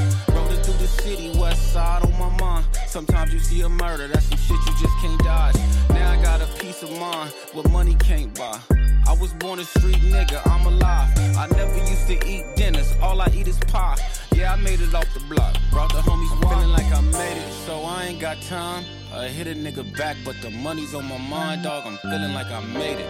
[0.53, 2.65] Rolling through the city, west side on my mind.
[2.85, 5.55] Sometimes you see a murder, that's some shit you just can't dodge.
[5.89, 8.59] Now I got a peace of mind, what money can't buy.
[9.07, 11.09] I was born a street nigga, I'm alive.
[11.37, 13.97] I never used to eat dinners, all I eat is pie.
[14.35, 15.55] Yeah, I made it off the block.
[15.71, 18.85] Brought the homies feeling like I made it, so I ain't got time.
[19.11, 21.83] I hit a nigga back, but the money's on my mind, dog.
[21.87, 23.09] I'm feeling like I made it.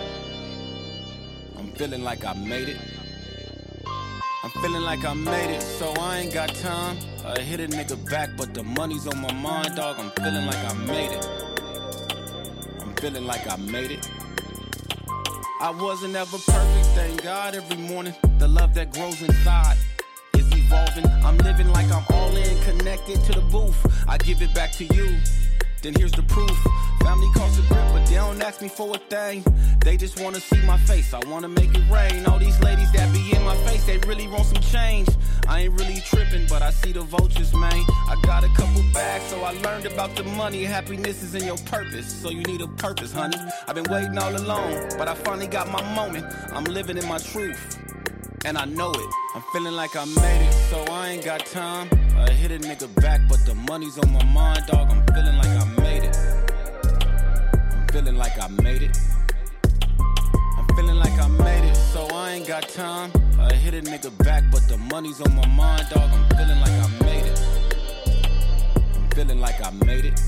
[1.58, 2.78] I'm feeling like I made it.
[4.44, 6.98] I'm feeling like I made it, so I ain't got time.
[7.26, 9.96] I hit a nigga back, but the money's on my mind, dog.
[9.98, 11.28] I'm feeling like I made it.
[12.82, 14.10] I'm feeling like I made it.
[15.62, 18.14] I wasn't ever perfect, thank God every morning.
[18.38, 19.78] The love that grows inside
[20.36, 21.06] is evolving.
[21.24, 23.80] I'm living like I'm all in, connected to the booth.
[24.10, 25.20] I give it back to you.
[25.84, 26.58] Then here's the proof.
[27.02, 29.44] Family calls it grip, but they don't ask me for a thing.
[29.84, 31.14] They just wanna see my face.
[31.14, 32.26] I wanna make it rain.
[32.26, 35.10] All these ladies that be in my face, they really want some change.
[35.46, 37.84] I ain't really tripping, but I see the vultures, man.
[38.08, 40.64] I got a couple bags, so I learned about the money.
[40.64, 43.38] Happiness is in your purpose, so you need a purpose, honey.
[43.68, 46.26] I've been waiting all along, but I finally got my moment.
[46.54, 47.78] I'm living in my truth
[48.46, 49.10] and I know it.
[49.36, 51.90] I'm feeling like I made it, so I ain't got time.
[52.18, 54.90] I hit a nigga back, but the money's on my mind, dog.
[54.92, 56.18] I'm feeling like I made it.
[57.74, 58.98] I'm feeling like I made it.
[60.58, 63.12] I'm feeling like I made it, so I ain't got time.
[63.40, 66.10] I hit a nigga back, but the money's on my mind, dog.
[66.12, 67.42] I'm feeling like I made it.
[68.96, 70.20] I'm feeling like I made it.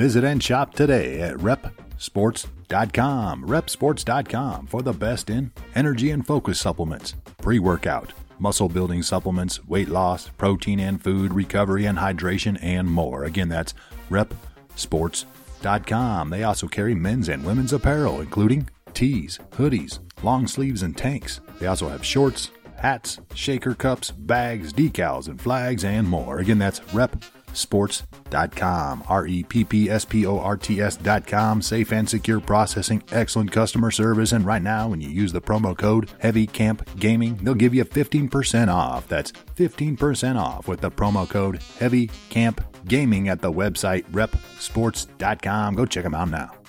[0.00, 3.44] Visit and shop today at reppsports.com.
[3.44, 9.90] Reppsports.com for the best in energy and focus supplements, pre workout, muscle building supplements, weight
[9.90, 13.24] loss, protein and food, recovery and hydration, and more.
[13.24, 13.74] Again, that's
[14.08, 16.30] reppsports.com.
[16.30, 21.42] They also carry men's and women's apparel, including tees, hoodies, long sleeves, and tanks.
[21.58, 26.38] They also have shorts, hats, shaker cups, bags, decals, and flags, and more.
[26.38, 27.39] Again, that's reppsports.com.
[29.08, 31.62] R E P P S P O R T S.com.
[31.62, 35.76] Safe and secure processing, excellent customer service, and right now, when you use the promo
[35.76, 39.08] code Heavy Camp Gaming, they'll give you 15% off.
[39.08, 45.74] That's 15% off with the promo code Heavy Camp Gaming at the website reppsports.com.
[45.74, 46.59] Go check them out now.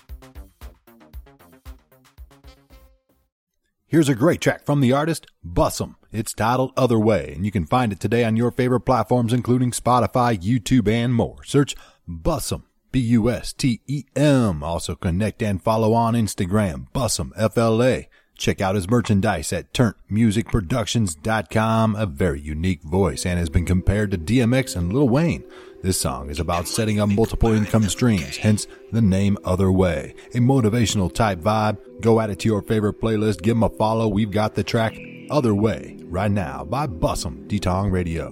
[3.92, 5.96] Here's a great track from the artist Bustem.
[6.14, 9.72] It's titled Other Way, and you can find it today on your favorite platforms, including
[9.72, 11.44] Spotify, YouTube, and more.
[11.44, 11.76] Search
[12.08, 12.64] Bustem,
[12.94, 14.64] B U S T E M.
[14.64, 18.08] Also connect and follow on Instagram, Bustem, F L A.
[18.38, 21.96] Check out his merchandise at turntmusicproductions.com.
[21.98, 25.44] A very unique voice and has been compared to DMX and Lil Wayne.
[25.84, 30.14] This song is about setting up multiple income streams, hence the name Other Way.
[30.36, 31.80] A motivational type vibe.
[32.02, 34.08] Go add it to your favorite playlist, give them a follow.
[34.08, 34.96] We've got the track
[35.32, 38.28] Other Way right now by Bustem, D-Tong Radio.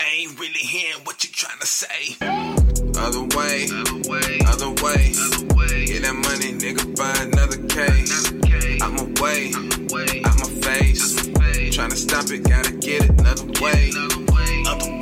[0.00, 1.29] Ain't really hearing what you
[1.60, 2.16] to say.
[2.96, 5.12] Other way, other way, other way.
[5.86, 8.32] Get that money, nigga, buy another case.
[8.80, 9.52] I'm away,
[10.24, 11.16] out my face.
[11.74, 13.92] Trying to stop it, gotta get it another way.
[13.94, 14.99] Other way,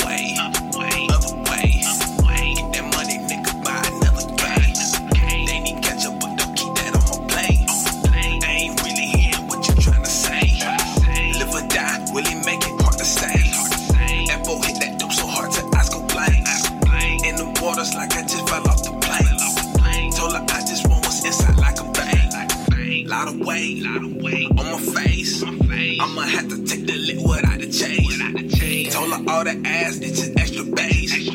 [17.79, 20.11] Waters like I just fell off the plane.
[20.11, 23.07] Told her I just want what's inside like a bang.
[23.07, 25.45] Lot of weight, on my face.
[25.45, 28.93] I'ma have to take the lit without the chase.
[28.93, 31.31] Told her all the ass, it's just extra bass.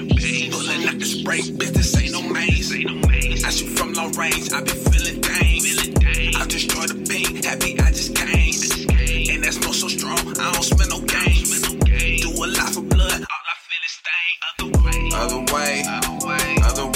[0.51, 2.73] Pulling out the spray, bitch, this ain't no maze.
[3.45, 5.63] I shoot from long range, I be feeling pain.
[6.35, 8.51] I destroy the pain, happy I just came.
[9.31, 11.71] And that's no so strong, I don't spend no games.
[12.19, 14.35] Do a lot for blood, all I feel is stain.
[14.59, 16.12] Other way, other way,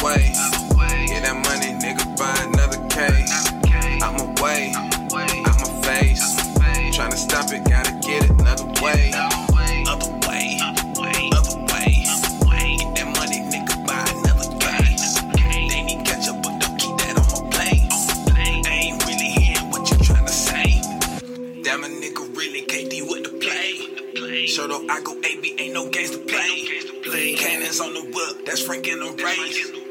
[0.08, 1.08] other way.
[1.08, 3.52] Get that money, nigga, buy another case.
[4.02, 6.36] I'm away, out my face.
[6.96, 9.12] Tryna stop it, gotta get it another way.
[9.88, 10.60] Other way,
[11.36, 12.06] other way.
[12.78, 15.22] Get that money, nigga, buy another case.
[15.72, 17.88] They need ketchup, but don't keep that on my plate.
[18.36, 20.82] I ain't really hearing what you tryna say.
[21.64, 24.46] That I'm a nigga really KD with the play.
[24.48, 26.97] Show though I go AB, ain't no games to play.
[27.10, 29.12] Cannons on the whip, that's Frank in the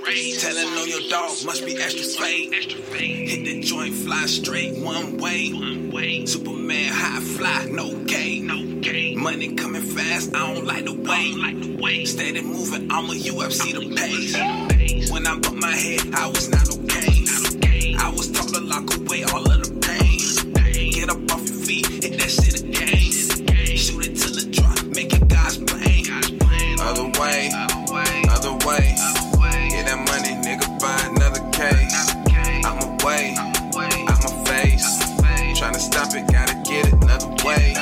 [0.05, 0.43] race.
[0.43, 2.53] Telling on your dog, must be extra fade.
[2.53, 6.27] Hit the joint, fly straight one way.
[6.27, 8.43] Superman high fly, no K.
[9.17, 10.93] Money coming fast, I don't like the
[11.81, 12.05] way.
[12.05, 15.11] Steady moving, I'm a UFC the pace.
[15.11, 17.95] When I bumped my head, I was not okay.
[17.99, 20.93] I was taught to lock away all of the pain.
[20.93, 23.36] Get up off your feet, hit that shit again.
[26.87, 27.51] Other way,
[28.31, 28.95] other way.
[29.71, 32.15] Get that money, nigga, buy another case.
[32.65, 33.35] I'm away,
[34.07, 35.03] out my face.
[35.59, 37.75] Tryna stop it, gotta get it another way.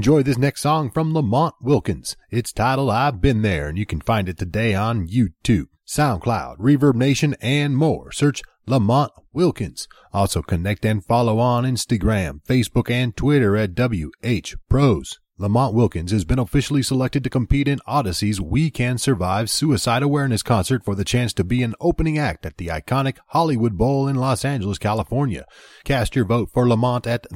[0.00, 2.16] Enjoy this next song from Lamont Wilkins.
[2.30, 6.94] It's titled I've Been There, and you can find it today on YouTube, SoundCloud, Reverb
[6.94, 8.10] Nation, and more.
[8.10, 9.86] Search Lamont Wilkins.
[10.10, 15.18] Also connect and follow on Instagram, Facebook, and Twitter at WH Pros.
[15.36, 20.42] Lamont Wilkins has been officially selected to compete in Audacy's We Can Survive Suicide Awareness
[20.42, 24.16] Concert for the chance to be an opening act at the iconic Hollywood Bowl in
[24.16, 25.44] Los Angeles, California.
[25.84, 27.26] Cast your vote for Lamont at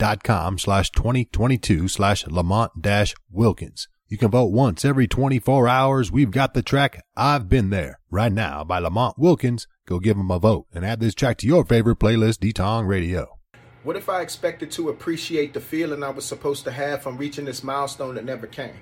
[0.00, 3.88] theopenact.com slash 2022 slash Lamont dash Wilkins.
[4.08, 6.10] You can vote once every 24 hours.
[6.10, 9.68] We've got the track I've Been There right now by Lamont Wilkins.
[9.86, 13.38] Go give him a vote and add this track to your favorite playlist, D-Tong Radio.
[13.82, 17.44] What if I expected to appreciate the feeling I was supposed to have from reaching
[17.44, 18.74] this milestone that never came?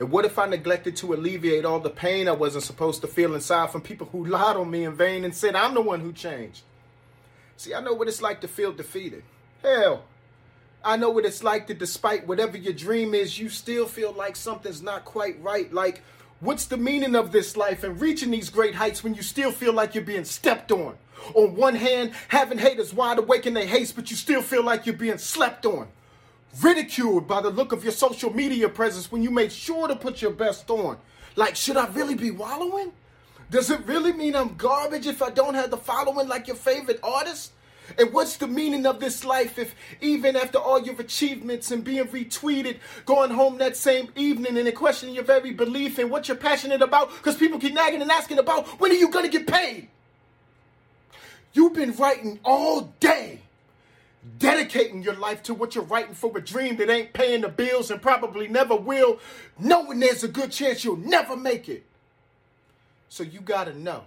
[0.00, 3.34] And what if I neglected to alleviate all the pain I wasn't supposed to feel
[3.34, 6.12] inside from people who lied on me in vain and said I'm the one who
[6.12, 6.62] changed?
[7.56, 9.22] See, I know what it's like to feel defeated.
[9.62, 10.04] Hell,
[10.84, 14.34] I know what it's like to, despite whatever your dream is, you still feel like
[14.34, 15.72] something's not quite right.
[15.72, 16.02] Like,
[16.40, 19.72] what's the meaning of this life and reaching these great heights when you still feel
[19.72, 20.96] like you're being stepped on?
[21.34, 24.84] On one hand, having haters wide awake in their haste, but you still feel like
[24.84, 25.86] you're being slept on.
[26.60, 30.20] Ridiculed by the look of your social media presence when you made sure to put
[30.20, 30.96] your best on.
[31.36, 32.92] Like, should I really be wallowing?
[33.50, 36.98] Does it really mean I'm garbage if I don't have the following like your favorite
[37.02, 37.52] artist?
[37.98, 42.06] And what's the meaning of this life if even after all your achievements and being
[42.06, 46.36] retweeted, going home that same evening and then questioning your very belief in what you're
[46.36, 49.46] passionate about because people keep nagging and asking about when are you going to get
[49.46, 49.88] paid?
[51.52, 53.40] You've been writing all day,
[54.38, 57.90] dedicating your life to what you're writing for a dream that ain't paying the bills
[57.90, 59.18] and probably never will,
[59.58, 61.84] knowing there's a good chance you'll never make it.
[63.10, 64.04] So you gotta know,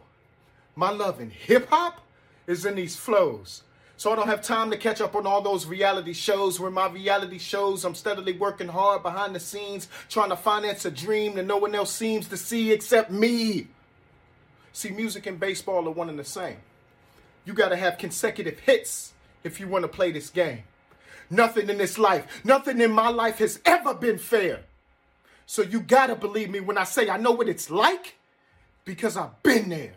[0.75, 2.01] my love in hip hop
[2.47, 3.61] is in these flows.
[3.97, 6.89] So I don't have time to catch up on all those reality shows where my
[6.89, 11.45] reality shows I'm steadily working hard behind the scenes trying to finance a dream that
[11.45, 13.67] no one else seems to see except me.
[14.73, 16.57] See, music and baseball are one and the same.
[17.45, 20.63] You got to have consecutive hits if you want to play this game.
[21.29, 24.61] Nothing in this life, nothing in my life has ever been fair.
[25.45, 28.15] So you got to believe me when I say I know what it's like
[28.83, 29.93] because I've been there.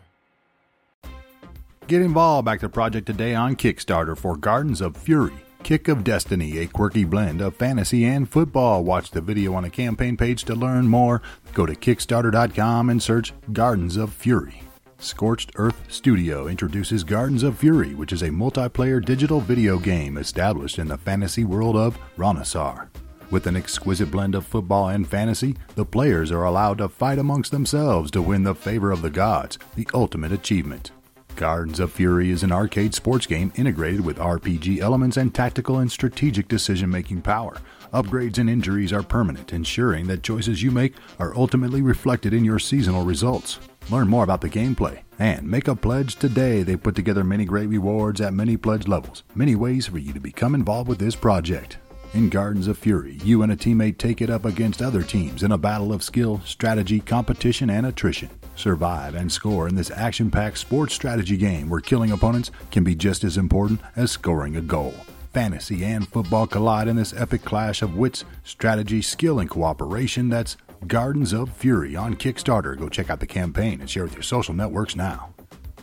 [1.89, 2.45] Get involved.
[2.45, 5.33] Back to project today on Kickstarter for Gardens of Fury.
[5.63, 8.83] Kick of Destiny, a quirky blend of fantasy and football.
[8.83, 11.23] Watch the video on the campaign page to learn more.
[11.55, 14.61] Go to Kickstarter.com and search Gardens of Fury.
[14.99, 20.77] Scorched Earth Studio introduces Gardens of Fury, which is a multiplayer digital video game established
[20.77, 22.89] in the fantasy world of Ronisar.
[23.31, 27.51] With an exquisite blend of football and fantasy, the players are allowed to fight amongst
[27.51, 30.91] themselves to win the favor of the gods, the ultimate achievement.
[31.39, 35.89] Gardens of Fury is an arcade sports game integrated with RPG elements and tactical and
[35.89, 37.55] strategic decision making power.
[37.93, 42.59] Upgrades and injuries are permanent, ensuring that choices you make are ultimately reflected in your
[42.59, 43.57] seasonal results.
[43.89, 46.61] Learn more about the gameplay and make a pledge today.
[46.61, 50.19] They put together many great rewards at many pledge levels, many ways for you to
[50.19, 51.77] become involved with this project.
[52.13, 55.53] In Gardens of Fury, you and a teammate take it up against other teams in
[55.53, 58.29] a battle of skill, strategy, competition, and attrition.
[58.59, 62.93] Survive and score in this action packed sports strategy game where killing opponents can be
[62.93, 64.93] just as important as scoring a goal.
[65.31, 70.57] Fantasy and football collide in this epic clash of wits, strategy, skill, and cooperation that's
[70.87, 72.77] Gardens of Fury on Kickstarter.
[72.77, 75.33] Go check out the campaign and share with your social networks now.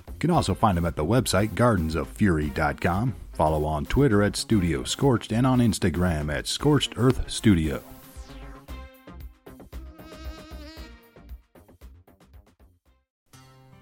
[0.08, 3.14] You can also find them at the website gardensoffury.com.
[3.32, 7.82] Follow on Twitter at Studio Scorched and on Instagram at Scorched Earth Studio.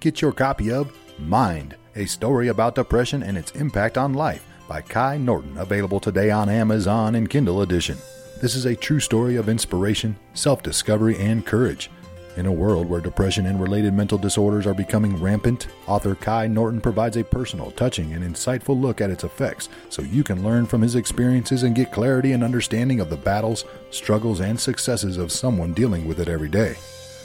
[0.05, 4.83] Get your copy of Mind, a story about depression and its impact on life by
[4.83, 7.97] Kai Norton, available today on Amazon in Kindle edition.
[8.43, 11.91] This is a true story of inspiration, self discovery, and courage.
[12.37, 16.83] In a world where depression and related mental disorders are becoming rampant, author Kai Norton
[16.83, 20.83] provides a personal, touching, and insightful look at its effects so you can learn from
[20.83, 25.73] his experiences and get clarity and understanding of the battles, struggles, and successes of someone
[25.73, 26.77] dealing with it every day.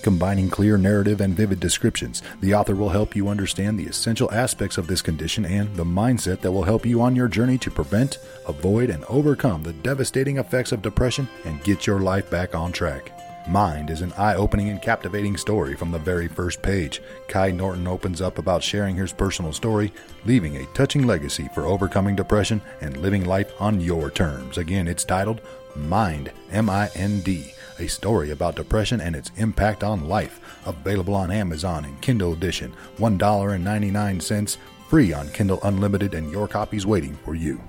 [0.01, 4.77] Combining clear narrative and vivid descriptions, the author will help you understand the essential aspects
[4.77, 8.17] of this condition and the mindset that will help you on your journey to prevent,
[8.47, 13.11] avoid, and overcome the devastating effects of depression and get your life back on track.
[13.49, 17.01] Mind is an eye opening and captivating story from the very first page.
[17.27, 19.91] Kai Norton opens up about sharing his personal story,
[20.25, 24.57] leaving a touching legacy for overcoming depression and living life on your terms.
[24.57, 25.41] Again, it's titled
[25.75, 30.39] Mind, M I N D, a story about depression and its impact on life.
[30.65, 34.57] Available on Amazon in Kindle edition, $1.99,
[34.87, 37.61] free on Kindle Unlimited, and your copy's waiting for you.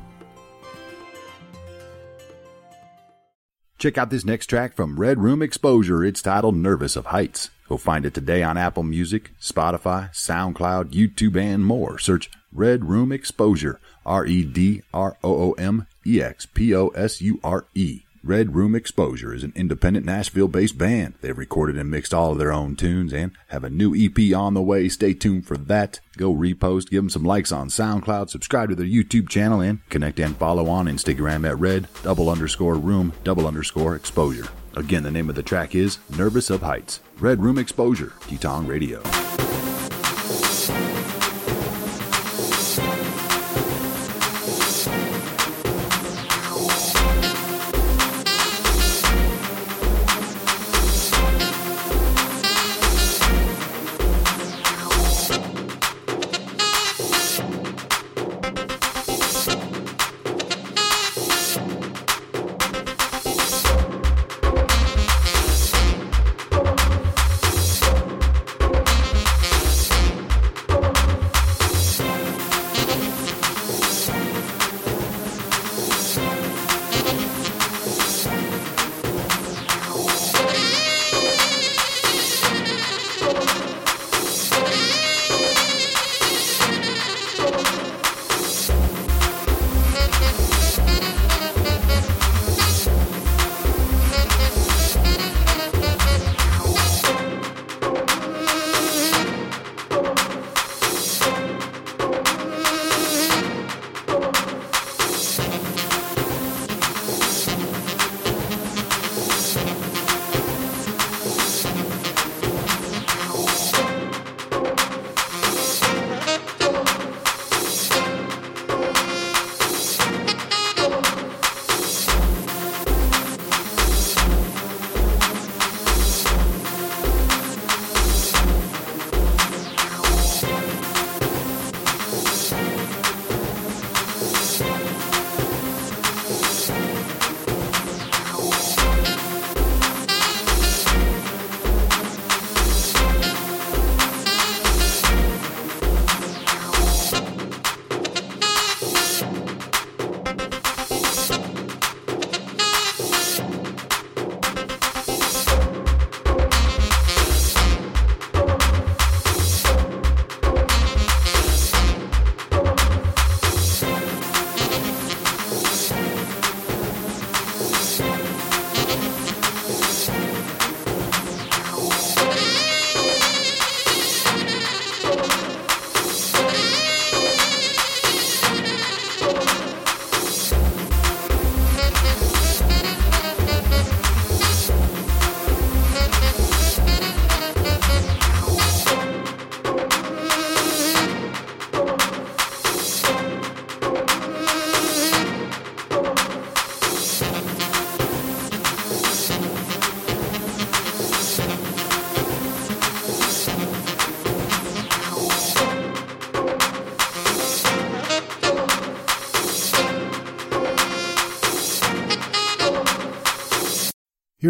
[3.80, 6.04] Check out this next track from Red Room Exposure.
[6.04, 7.48] It's titled Nervous of Heights.
[7.66, 11.98] Go find it today on Apple Music, Spotify, SoundCloud, YouTube, and more.
[11.98, 13.80] Search Red Room Exposure.
[14.04, 18.02] R E D R O O M E X P O S U R E.
[18.22, 21.14] Red Room Exposure is an independent Nashville based band.
[21.22, 24.52] They've recorded and mixed all of their own tunes and have a new EP on
[24.52, 24.90] the way.
[24.90, 26.00] Stay tuned for that.
[26.18, 30.20] Go repost, give them some likes on SoundCloud, subscribe to their YouTube channel, and connect
[30.20, 34.48] and follow on Instagram at red double underscore room double underscore exposure.
[34.76, 37.00] Again, the name of the track is Nervous of Heights.
[37.18, 39.02] Red Room Exposure, D-Tong Radio.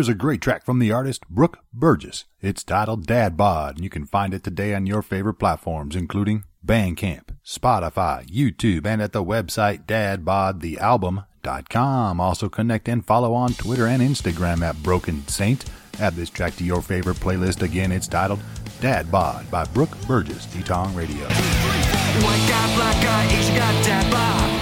[0.00, 2.24] Here's a great track from the artist Brooke Burgess.
[2.40, 6.44] It's titled Dad Bod, and you can find it today on your favorite platforms, including
[6.64, 12.18] Bandcamp, Spotify, YouTube, and at the website dadbodthealbum.com.
[12.18, 15.66] Also connect and follow on Twitter and Instagram at Broken Saint.
[16.00, 17.60] Add this track to your favorite playlist.
[17.60, 18.40] Again, it's titled
[18.80, 21.28] Dad Bod by Brooke Burgess, D-Tong Radio.
[21.28, 23.28] Guy, black guy,
[23.82, 24.59] dad bod.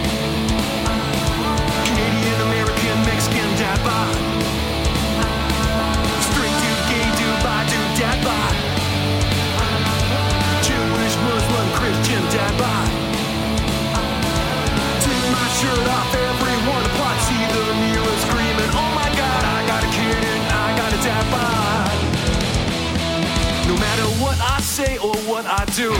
[24.79, 25.91] Say or what I do.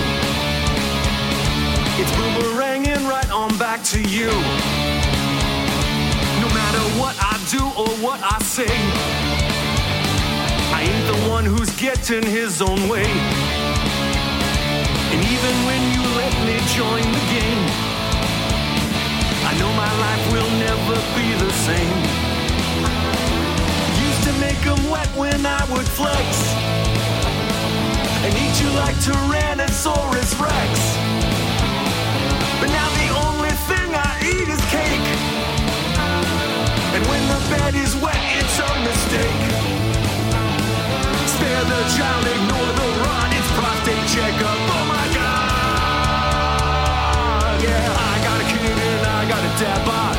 [2.01, 4.31] It's boomeranging right on back to you.
[6.45, 8.75] No matter what I do or what I say,
[10.79, 13.11] I ain't the one who's getting his own way.
[15.11, 17.65] And even when you let me join the game,
[19.51, 21.99] I know my life will never be the same.
[24.07, 26.58] Used to make 'em wet when I would flex
[28.29, 30.73] and eat you like Tyrannosaurus Rex.
[32.61, 35.09] But now the only thing I eat is cake.
[36.93, 39.45] And when the bed is wet, it's a mistake.
[41.33, 43.33] Spare the child, ignore the run.
[43.33, 44.61] It's prostate checkup.
[44.77, 45.89] Oh my god.
[47.65, 50.17] Yeah, I got a kid and I got a dad bod.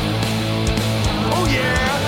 [1.30, 1.99] Oh yeah,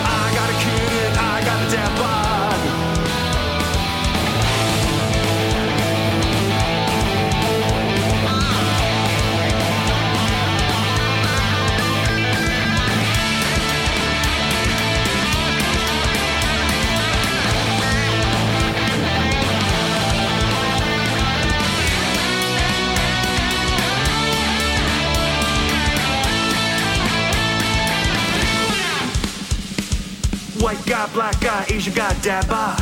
[31.81, 32.79] guy, dad bod.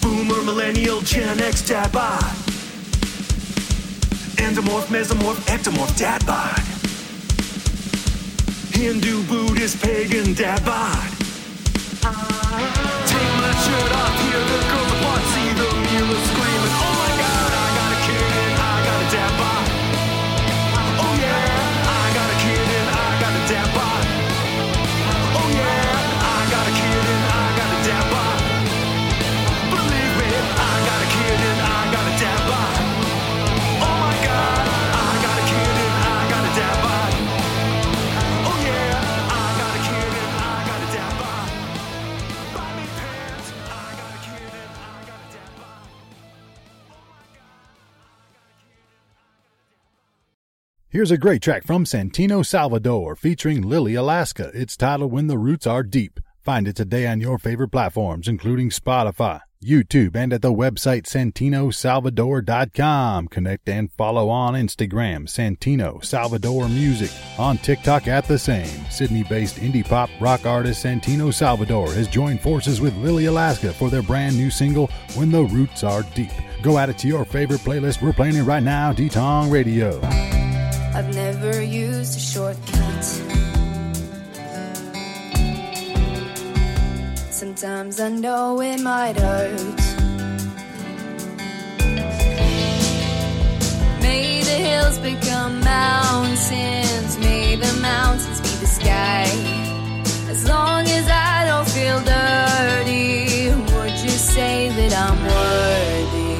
[0.00, 2.22] Boomer, millennial, Gen X, dad bod.
[4.36, 6.62] Endomorph, mesomorph, ectomorph, dad bod.
[8.70, 11.08] Hindu, Buddhist, pagan, dad bod.
[13.06, 14.87] Take my shirt off, hear the girls
[50.98, 54.50] Here's a great track from Santino Salvador featuring Lily Alaska.
[54.52, 56.18] It's titled When the Roots Are Deep.
[56.42, 63.28] Find it today on your favorite platforms, including Spotify, YouTube, and at the website santinosalvador.com.
[63.28, 67.12] Connect and follow on Instagram, Santino Salvador Music.
[67.38, 68.84] On TikTok at the same.
[68.90, 73.88] Sydney based indie pop rock artist Santino Salvador has joined forces with Lily Alaska for
[73.88, 76.32] their brand new single, When the Roots Are Deep.
[76.60, 78.02] Go add it to your favorite playlist.
[78.02, 80.00] We're playing it right now, D-Tong Radio.
[80.98, 83.04] I've never used a shortcut.
[87.30, 89.76] Sometimes I know it might hurt.
[94.02, 97.16] May the hills become mountains.
[97.18, 99.30] May the mountains be the sky.
[100.28, 106.34] As long as I don't feel dirty, would you say that I'm worthy?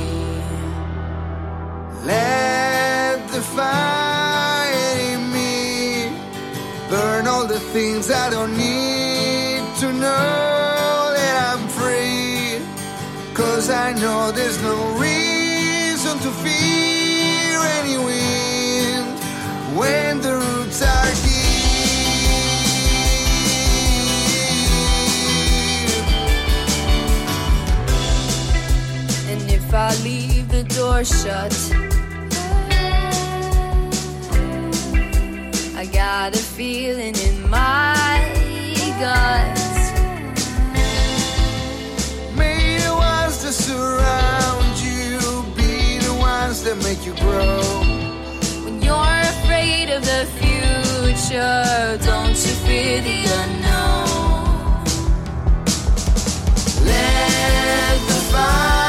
[2.09, 3.98] Let the fire
[7.73, 12.65] things I don't need to know that I'm free.
[13.35, 19.19] Cause I know there's no reason to fear any wind
[19.79, 21.59] when the roots are deep.
[29.31, 31.53] And if I leave the door shut,
[35.79, 38.19] I got a feeling in my
[38.99, 39.93] guts.
[42.37, 45.21] May the ones that surround you
[45.55, 47.63] be the ones that make you grow.
[48.65, 54.85] When you're afraid of the future, don't you fear the unknown?
[56.85, 58.88] Let the fire.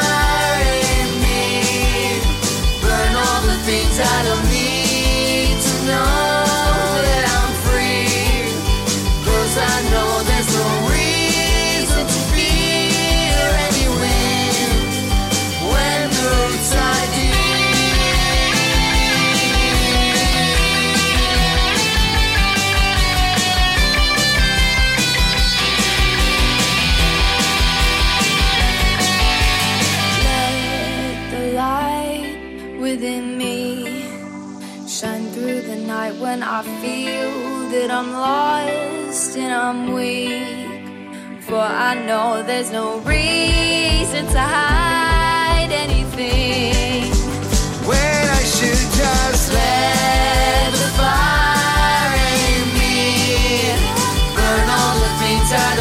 [37.90, 41.12] That I'm lost and I'm weak.
[41.40, 47.10] For I know there's no reason to hide anything.
[47.88, 52.14] When I should just let the fire
[52.46, 52.98] in me
[54.36, 55.79] burn all the things I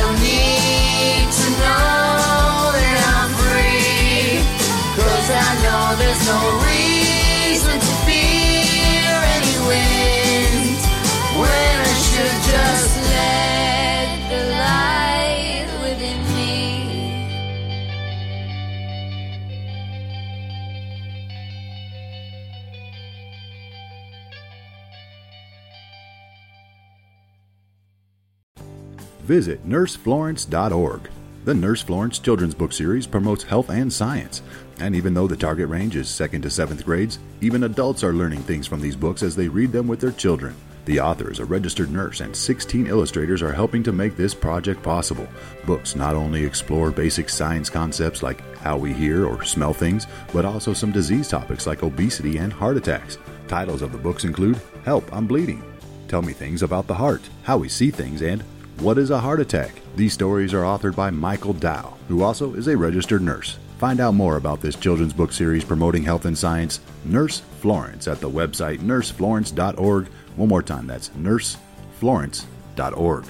[29.29, 31.07] Visit nurseflorence.org.
[31.45, 34.41] The Nurse Florence Children's Book Series promotes health and science.
[34.79, 38.39] And even though the target range is 2nd to 7th grades, even adults are learning
[38.39, 40.55] things from these books as they read them with their children.
[40.85, 44.81] The author is a registered nurse, and 16 illustrators are helping to make this project
[44.81, 45.27] possible.
[45.63, 50.43] Books not only explore basic science concepts like how we hear or smell things, but
[50.43, 53.19] also some disease topics like obesity and heart attacks.
[53.47, 55.61] Titles of the books include Help, I'm Bleeding,
[56.07, 58.43] Tell Me Things About the Heart, How We See Things, and
[58.79, 59.73] What is a Heart Attack?
[59.97, 63.57] These stories are authored by Michael Dow, who also is a registered nurse.
[63.77, 68.21] Find out more about this children's book series promoting health and science, Nurse Florence, at
[68.21, 70.07] the website nurseflorence.org.
[70.37, 73.25] One more time, that's nurseflorence.org.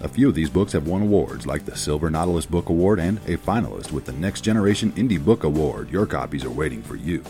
[0.00, 3.16] A few of these books have won awards, like the Silver Nautilus Book Award and
[3.20, 5.90] a finalist with the Next Generation Indie Book Award.
[5.90, 7.24] Your copies are waiting for you.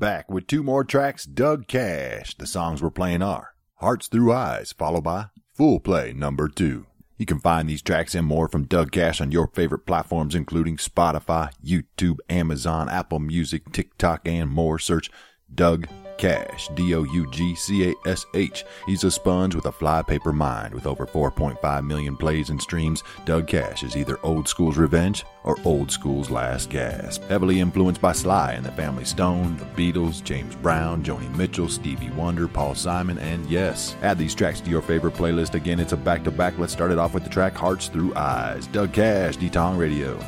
[0.00, 2.34] Back with two more tracks, Doug Cash.
[2.38, 6.86] The songs we're playing are Hearts Through Eyes, followed by Full Play number two.
[7.18, 10.78] You can find these tracks and more from Doug Cash on your favorite platforms, including
[10.78, 14.78] Spotify, YouTube, Amazon, Apple Music, TikTok, and more.
[14.78, 15.10] Search
[15.54, 15.86] Doug
[16.20, 18.64] Cash, D O U G C A S H.
[18.84, 20.74] He's a sponge with a flypaper mind.
[20.74, 25.56] With over 4.5 million plays and streams, Doug Cash is either old school's revenge or
[25.64, 27.22] old school's last gasp.
[27.24, 32.10] Heavily influenced by Sly and the Family Stone, the Beatles, James Brown, Joni Mitchell, Stevie
[32.10, 35.54] Wonder, Paul Simon, and yes, add these tracks to your favorite playlist.
[35.54, 36.58] Again, it's a back to back.
[36.58, 38.66] Let's start it off with the track Hearts Through Eyes.
[38.66, 40.18] Doug Cash, D Tong Radio.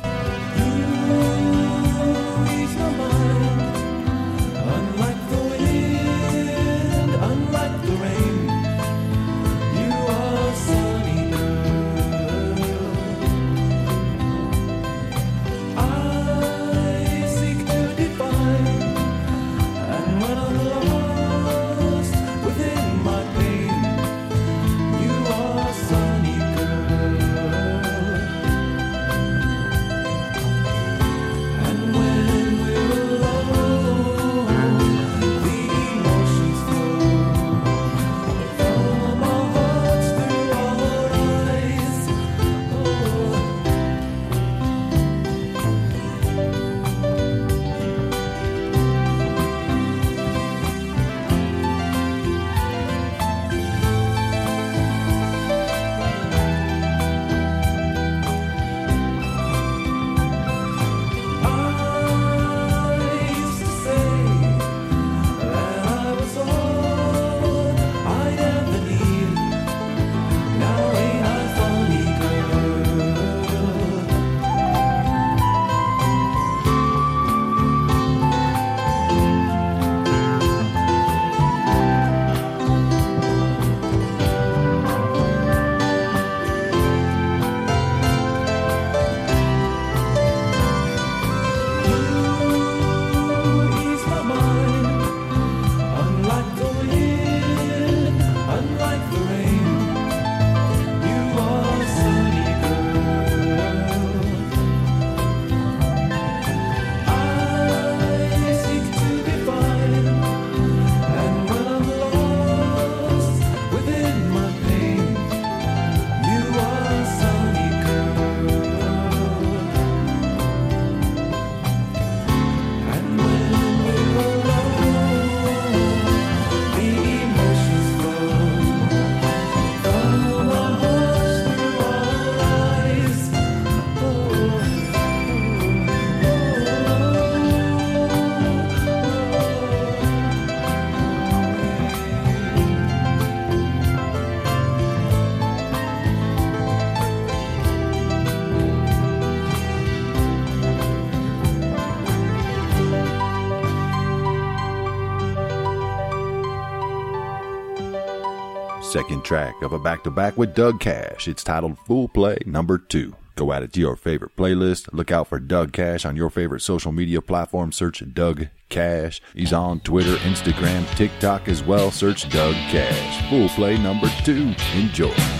[159.23, 161.27] track of a back to back with Doug Cash.
[161.27, 163.15] It's titled Full Play Number 2.
[163.35, 164.89] Go add it to your favorite playlist.
[164.93, 167.71] Look out for Doug Cash on your favorite social media platform.
[167.71, 169.21] Search Doug Cash.
[169.33, 171.89] He's on Twitter, Instagram, TikTok as well.
[171.89, 173.29] Search Doug Cash.
[173.29, 174.53] Full Play Number 2.
[174.75, 175.32] Enjoy.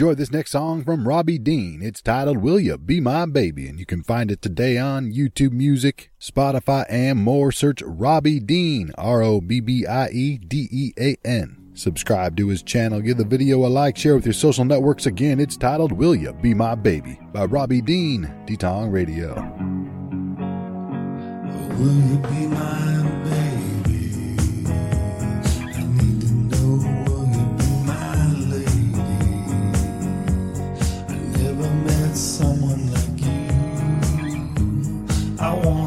[0.00, 1.82] enjoy this next song from Robbie Dean.
[1.82, 5.52] It's titled Will You Be My Baby, and you can find it today on YouTube
[5.52, 7.52] Music, Spotify, and more.
[7.52, 11.72] Search Robbie Dean, R O B B I E D E A N.
[11.74, 15.04] Subscribe to his channel, give the video a like, share with your social networks.
[15.04, 19.34] Again, it's titled Will You Be My Baby by Robbie Dean, Detong Radio.
[21.76, 22.99] Will you be my
[32.16, 33.38] someone like you.
[35.38, 35.79] I want.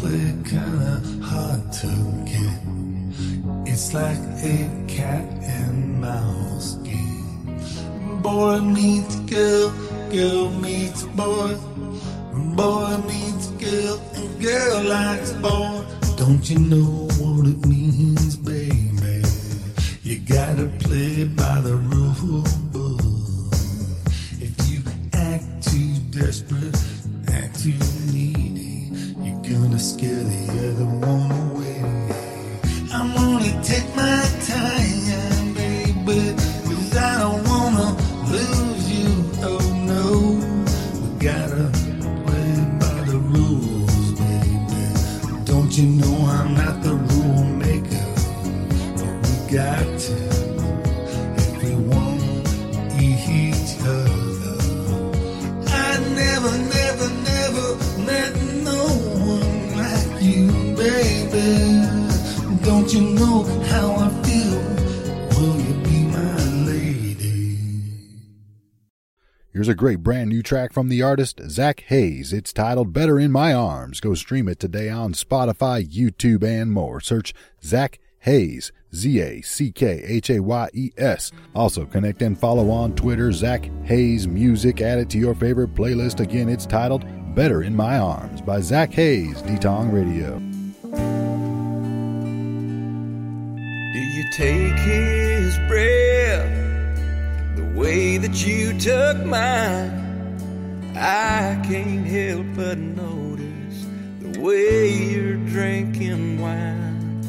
[0.00, 1.90] Play kinda hard to
[2.24, 2.60] get.
[3.70, 4.22] It's like
[4.52, 4.56] a
[4.88, 7.60] cat and mouse game.
[8.22, 9.68] Boy meets girl,
[10.10, 11.52] girl meets boy.
[12.56, 15.84] Boy meets girl, and girl likes boy.
[16.16, 16.90] Don't you know
[17.20, 18.09] what it means,
[70.40, 72.32] new track from the artist Zack Hayes.
[72.32, 74.00] It's titled Better in My Arms.
[74.00, 76.98] Go stream it today on Spotify, YouTube, and more.
[76.98, 81.30] Search Zack Hayes, Z A C K H A Y E S.
[81.54, 84.80] Also, connect and follow on Twitter, Zack Hayes Music.
[84.80, 86.20] Add it to your favorite playlist.
[86.20, 87.04] Again, it's titled
[87.34, 90.38] Better in My Arms by Zack Hayes, D-Tong Radio.
[93.92, 96.56] Do you take his breath
[97.56, 100.09] the way that you took mine?
[100.96, 103.86] I can't help but notice
[104.20, 107.22] the way you're drinking wine.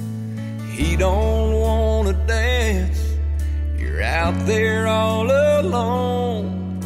[0.72, 3.04] He don't wanna dance.
[3.78, 6.80] You're out there all alone.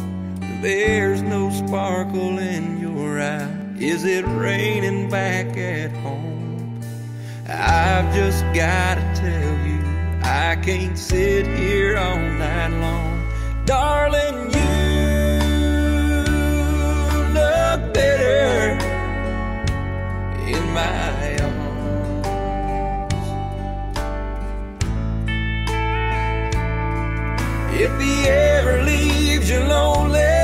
[0.60, 3.48] There's no sparkle in your eye.
[3.78, 6.80] Is it raining back at home?
[7.48, 9.80] I've just gotta tell you,
[10.22, 13.26] I can't sit here all night long.
[13.64, 14.85] Darling, you
[17.78, 18.78] better
[20.46, 20.86] in my
[21.42, 21.66] arms.
[27.74, 30.35] If he ever leaves you lonely,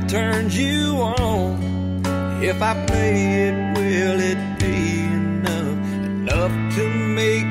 [0.00, 2.02] that turns you on?
[2.42, 5.78] If I play it, will it be enough?
[6.04, 7.49] Enough to make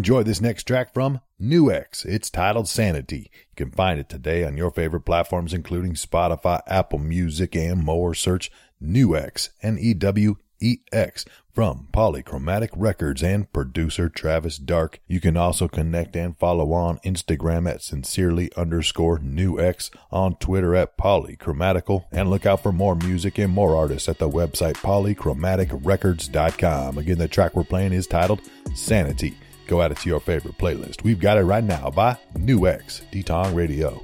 [0.00, 2.06] Enjoy this next track from New X.
[2.06, 3.30] It's titled Sanity.
[3.34, 8.14] You can find it today on your favorite platforms, including Spotify, Apple Music, and more.
[8.14, 8.50] Search
[8.80, 15.00] New X, N E W E X, from Polychromatic Records and producer Travis Dark.
[15.06, 20.74] You can also connect and follow on Instagram at sincerely underscore new X, on Twitter
[20.74, 26.96] at polychromatical, and look out for more music and more artists at the website polychromaticrecords.com.
[26.96, 28.40] Again, the track we're playing is titled
[28.74, 29.36] Sanity.
[29.70, 31.04] Go add it to your favorite playlist.
[31.04, 34.02] We've got it right now by New X, Detong Radio.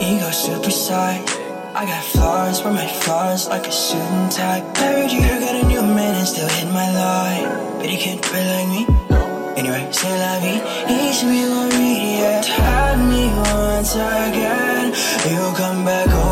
[0.00, 1.39] ego super side.
[1.80, 4.60] I got flaws, wear my flaws like a suit and tie.
[4.76, 7.78] Heard you got a new man and still hit my line.
[7.78, 8.84] But he can't play like me.
[9.56, 10.60] Anyway, say la vie,
[10.92, 12.44] he should be worried, yeah.
[12.44, 14.92] Had me once again.
[15.24, 16.29] You come back over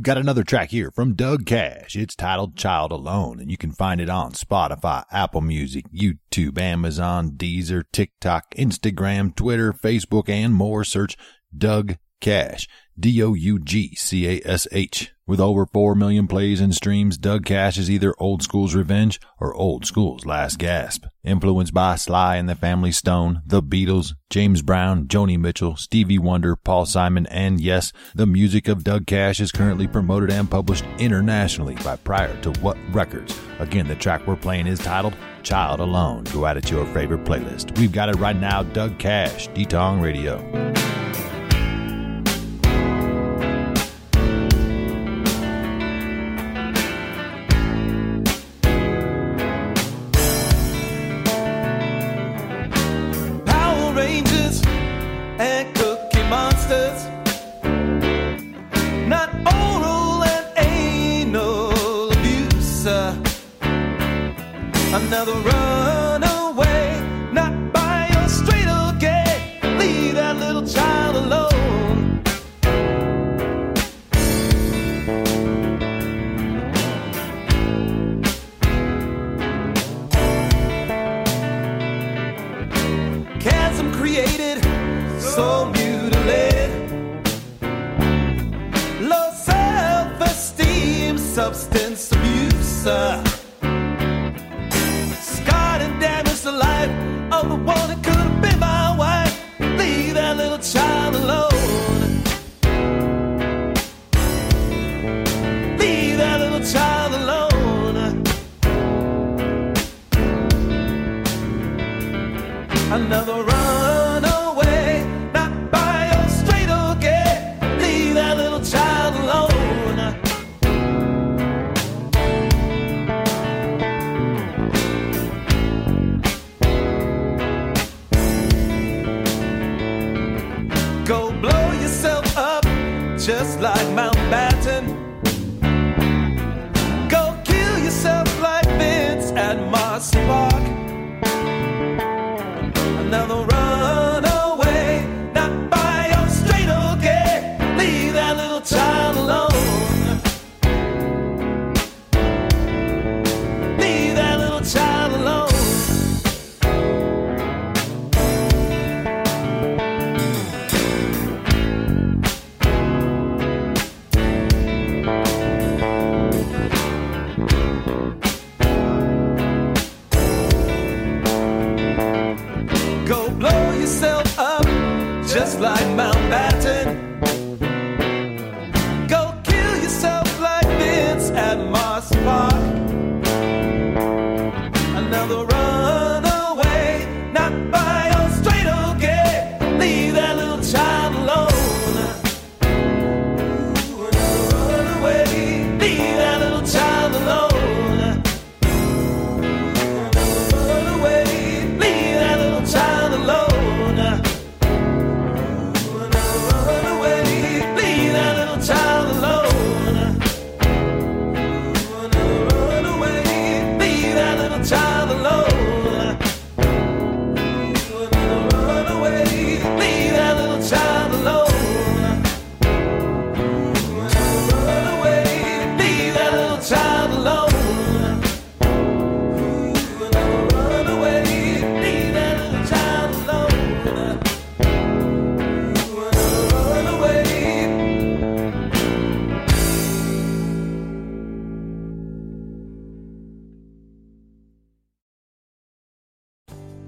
[0.00, 1.94] We've got another track here from Doug Cash.
[1.94, 7.32] It's titled Child Alone, and you can find it on Spotify, Apple Music, YouTube, Amazon,
[7.32, 10.84] Deezer, TikTok, Instagram, Twitter, Facebook, and more.
[10.84, 11.18] Search
[11.54, 12.66] Doug Cash.
[12.98, 13.52] D-O-U-G-C-A-S-H.
[15.26, 19.54] With over 4 million plays and streams, Doug Cash is either old school's revenge or
[19.54, 21.06] old school's last gasp.
[21.22, 26.56] Influenced by Sly and the Family Stone, The Beatles, James Brown, Joni Mitchell, Stevie Wonder,
[26.56, 31.76] Paul Simon, and yes, the music of Doug Cash is currently promoted and published internationally
[31.84, 33.38] by Prior to What Records.
[33.60, 35.14] Again, the track we're playing is titled
[35.44, 36.24] Child Alone.
[36.24, 37.78] Go add it to your favorite playlist.
[37.78, 40.38] We've got it right now, Doug Cash, D-Tong Radio.
[64.92, 65.69] Another runaway,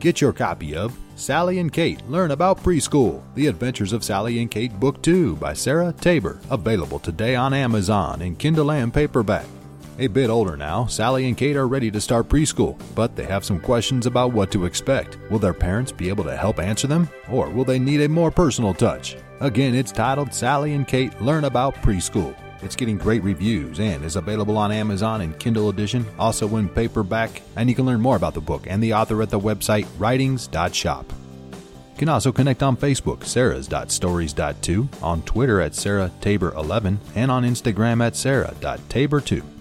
[0.03, 4.51] Get your copy of Sally and Kate Learn About Preschool The Adventures of Sally and
[4.51, 9.47] Kate Book 2 by Sarah Tabor, available today on Amazon in Kindle and paperback.
[10.01, 13.45] A bit older now, Sally and Kate are ready to start preschool, but they have
[13.45, 15.19] some questions about what to expect.
[15.31, 18.33] Will their parents be able to help answer them, or will they need a more
[18.33, 19.15] personal touch?
[19.39, 22.35] Again, it's titled Sally and Kate Learn About Preschool.
[22.73, 27.43] It's getting great reviews and is available on Amazon in Kindle edition, also in paperback,
[27.55, 31.13] and you can learn more about the book and the author at the website writings.shop.
[31.51, 37.45] You can also connect on Facebook, sarahs.stories.2, on Twitter at Sarah Tabor 11, and on
[37.45, 39.52] Instagram at sarah.tabor2.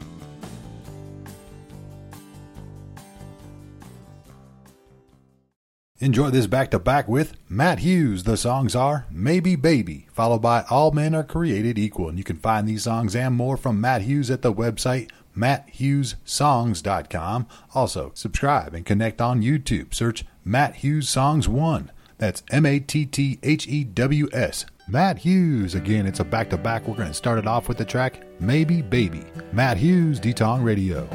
[6.02, 8.24] Enjoy this back to back with Matt Hughes.
[8.24, 12.10] The songs are Maybe Baby, followed by All Men Are Created Equal.
[12.10, 17.48] And you can find these songs and more from Matt Hughes at the website matthughessongs.com.
[17.76, 19.94] Also, subscribe and connect on YouTube.
[19.94, 21.92] Search Matt Hughes Songs 1.
[22.18, 24.66] That's M A T T H E W S.
[24.88, 25.76] Matt Hughes.
[25.76, 26.88] Again, it's a back to back.
[26.88, 29.22] We're going to start it off with the track Maybe Baby.
[29.54, 31.08] Matt Hughes, D-Tong Radio.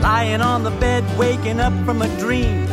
[0.00, 2.68] Lying on the bed, waking up from a dream,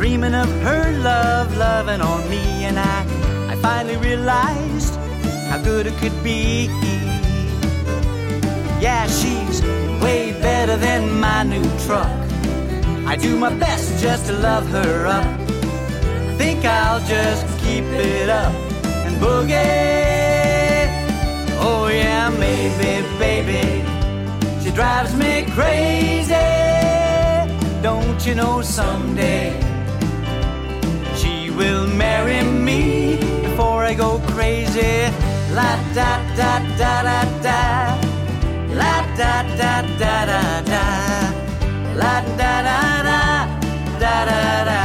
[0.00, 4.94] dreaming of her love, loving on me, and I, I finally realized
[5.50, 6.68] how good it could be.
[8.80, 9.60] Yeah, she's
[10.02, 12.08] way better than my new truck.
[13.06, 15.26] I do my best just to love her up.
[16.30, 18.54] I think I'll just keep it up
[19.04, 19.58] and boogie.
[21.60, 23.84] Oh yeah, maybe, baby.
[24.62, 26.32] She drives me crazy.
[27.82, 29.70] Don't you know someday
[31.60, 35.12] will marry me before I go crazy?
[35.58, 37.60] La da da da da da.
[38.80, 40.84] La da da da da da.
[42.00, 43.20] La da da da
[44.02, 44.80] da da da.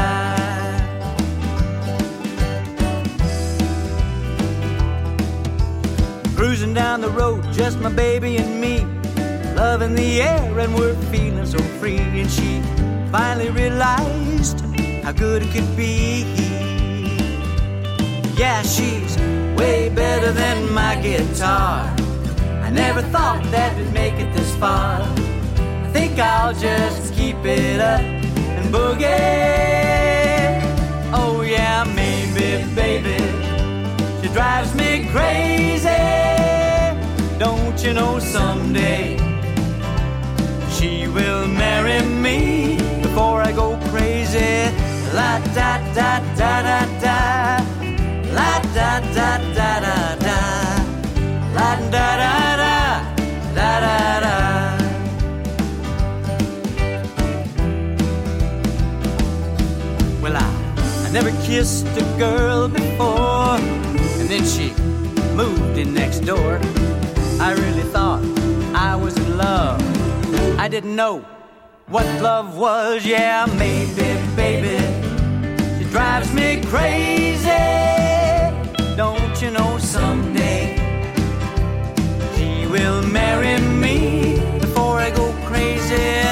[6.35, 8.76] Cruising down the road, just my baby and me.
[9.56, 11.99] Love in the air, and we're feeling so free.
[12.22, 12.61] And she
[13.14, 14.60] finally realized
[15.06, 16.64] how good it could be.
[18.37, 19.17] Yeah, she's
[19.57, 21.95] way better than my guitar.
[22.63, 24.99] I never thought that we'd make it this far.
[24.99, 29.05] I think I'll just keep it up and boogie.
[31.13, 33.15] Oh, yeah, maybe, baby.
[34.21, 35.87] She drives me crazy.
[37.39, 39.15] Don't you know someday
[40.71, 44.75] she will marry me before I go crazy?
[45.13, 47.74] La da da da da da.
[48.35, 50.39] La da da da da da.
[51.55, 52.75] La da da da
[53.55, 54.35] da da da.
[60.21, 60.47] Well, I,
[61.05, 63.57] I never kissed a girl before,
[64.19, 64.73] and then she
[65.35, 66.59] moved in next door.
[67.39, 68.21] I really thought
[68.73, 69.79] I was in love.
[70.59, 71.19] I didn't know
[71.87, 73.05] what love was.
[73.05, 74.77] Yeah, maybe, baby,
[75.77, 78.05] she drives me crazy.
[78.95, 80.77] Don't you know someday
[82.38, 86.23] she will marry me before I go crazy?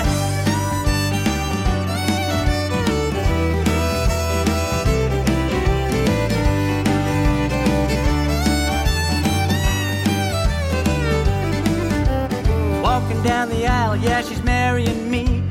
[12.81, 15.44] Walking down the aisle, yeah, she's marrying me.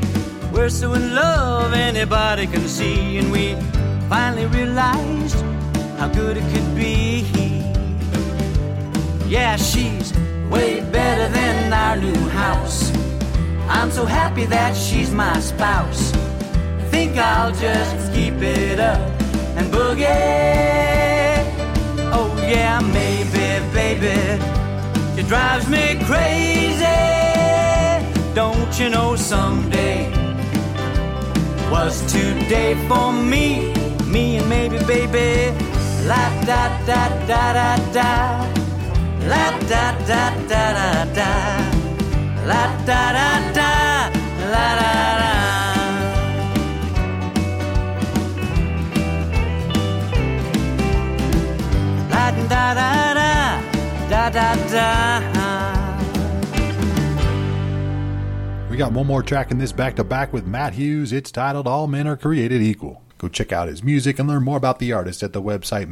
[0.51, 3.18] We're so in love, anybody can see.
[3.18, 3.55] And we
[4.09, 5.51] finally realized
[6.02, 7.20] how good it could be.
[9.28, 10.12] Yeah, she's
[10.50, 12.90] way better than our new house.
[13.68, 16.10] I'm so happy that she's my spouse.
[16.90, 19.00] Think I'll just keep it up
[19.56, 20.08] and boogie.
[22.16, 24.18] Oh, yeah, maybe, baby.
[25.14, 26.98] She drives me crazy.
[28.34, 30.10] Don't you know someday
[31.70, 33.72] was today for me,
[34.04, 35.72] me and maybe baby.
[36.04, 38.10] La da da da da da.
[39.28, 41.30] La da da da da da.
[42.44, 43.70] La da da da.
[44.50, 45.32] La da da.
[52.10, 53.30] La da da da.
[54.10, 54.92] Da da da.
[58.68, 61.12] We got one more track in this back to back with Matt Hughes.
[61.12, 63.02] It's titled All Men Are Created Equal.
[63.23, 65.86] Go check out his music and learn more about the artist at the website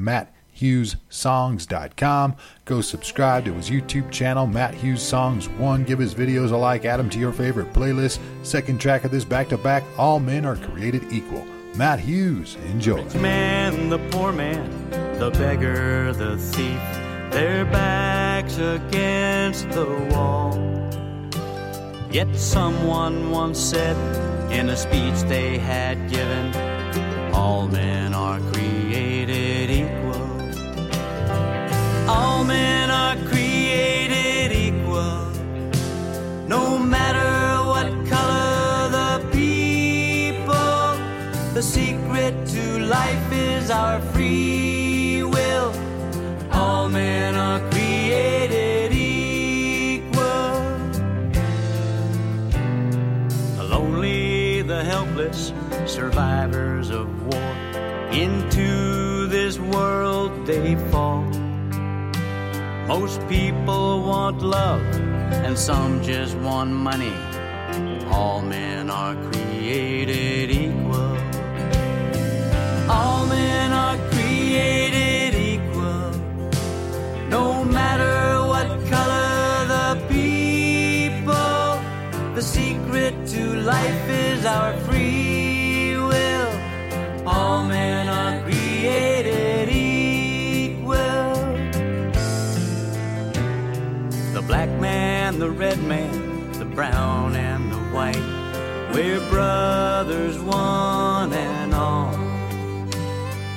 [0.60, 2.36] matthughessongs.com.
[2.64, 5.84] Go subscribe to his YouTube channel, Matt Hughes Songs 1.
[5.84, 8.18] Give his videos a like, add them to your favorite playlist.
[8.42, 11.46] Second track of this back to back All Men Are Created Equal.
[11.76, 13.04] Matt Hughes, enjoy.
[13.04, 14.90] rich man, the poor man,
[15.20, 16.80] the beggar, the thief,
[17.30, 20.58] their backs against the wall.
[22.10, 23.96] Yet someone once said
[24.50, 26.50] in a speech they had given,
[27.32, 30.26] all men are created equal.
[32.08, 35.30] All men are created equal.
[36.48, 37.32] No matter
[37.70, 40.86] what color the people,
[41.54, 45.72] the secret to life is our free will.
[46.52, 48.79] All men are created
[54.70, 55.52] the helpless,
[55.84, 57.52] survivors of war.
[58.12, 61.24] Into this world they fall.
[62.86, 64.80] Most people want love,
[65.44, 67.16] and some just want money.
[68.12, 71.16] All men are created equal.
[72.88, 76.10] All men are created equal.
[77.28, 79.09] No matter what color
[83.60, 87.28] life is our free will.
[87.28, 90.94] All men are created equal.
[94.32, 98.40] The black man, the red man, the brown and the white.
[98.94, 102.16] We're brothers, one and all.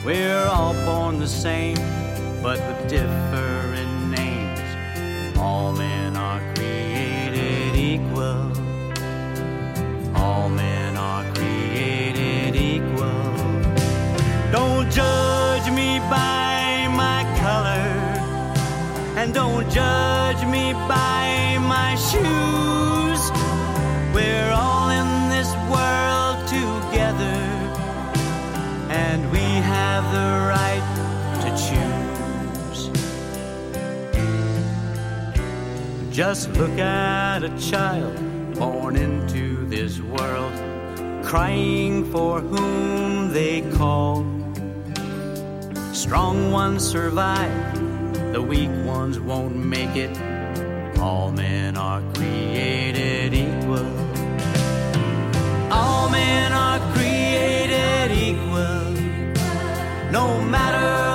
[0.06, 1.78] We're all born the same,
[2.42, 5.38] but with different names.
[5.38, 6.53] All men are
[10.24, 13.34] All men are created equal.
[14.54, 17.92] Don't judge me by my color,
[19.20, 23.22] and don't judge me by my shoes.
[24.16, 27.40] We're all in this world together,
[29.06, 29.46] and we
[29.76, 30.88] have the right
[31.44, 32.80] to choose.
[36.16, 38.33] Just look at a child
[38.64, 40.54] born into this world,
[41.22, 44.26] crying for whom they call.
[45.92, 47.56] Strong ones survive,
[48.32, 50.16] the weak ones won't make it.
[50.98, 53.90] All men are created equal.
[55.70, 58.84] All men are created equal.
[60.18, 60.26] No
[60.56, 61.13] matter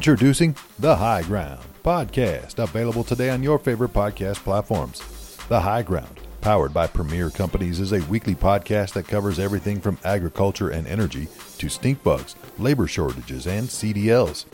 [0.00, 5.02] Introducing The High Ground podcast, available today on your favorite podcast platforms.
[5.50, 9.98] The High Ground, powered by Premier Companies, is a weekly podcast that covers everything from
[10.02, 11.28] agriculture and energy
[11.58, 14.46] to stink bugs, labor shortages, and CDLs.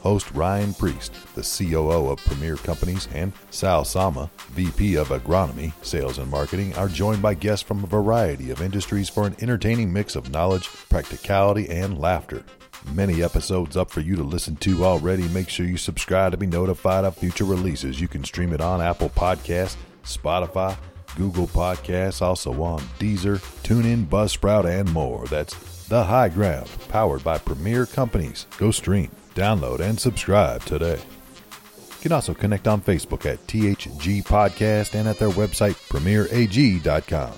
[0.00, 6.16] Host Ryan Priest, the COO of Premier Companies, and Sal Sama, VP of Agronomy, Sales
[6.16, 10.16] and Marketing, are joined by guests from a variety of industries for an entertaining mix
[10.16, 12.42] of knowledge, practicality, and laughter.
[12.92, 15.26] Many episodes up for you to listen to already.
[15.28, 18.00] Make sure you subscribe to be notified of future releases.
[18.00, 20.76] You can stream it on Apple Podcasts, Spotify,
[21.16, 25.26] Google Podcasts, also on Deezer, TuneIn, Buzzsprout, and more.
[25.26, 28.46] That's The High Ground, powered by Premier Companies.
[28.58, 30.98] Go stream, download, and subscribe today.
[30.98, 37.32] You can also connect on Facebook at THG Podcast and at their website, premierag.com.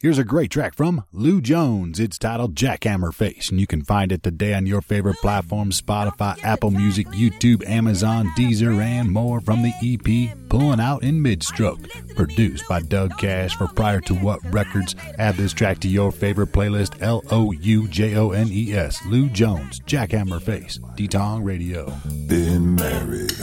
[0.00, 1.98] Here's a great track from Lou Jones.
[1.98, 6.38] It's titled Jackhammer Face, and you can find it today on your favorite platforms Spotify,
[6.44, 12.14] Apple Music, YouTube, Amazon, Deezer, and more from the EP Pulling Out in Midstroke.
[12.14, 14.94] Produced by Doug Cash for Prior to What Records.
[15.18, 19.04] Add this track to your favorite playlist L O U J O N E S.
[19.06, 21.92] Lou Jones, Jackhammer Face, D-Tong Radio.
[22.28, 23.34] Been married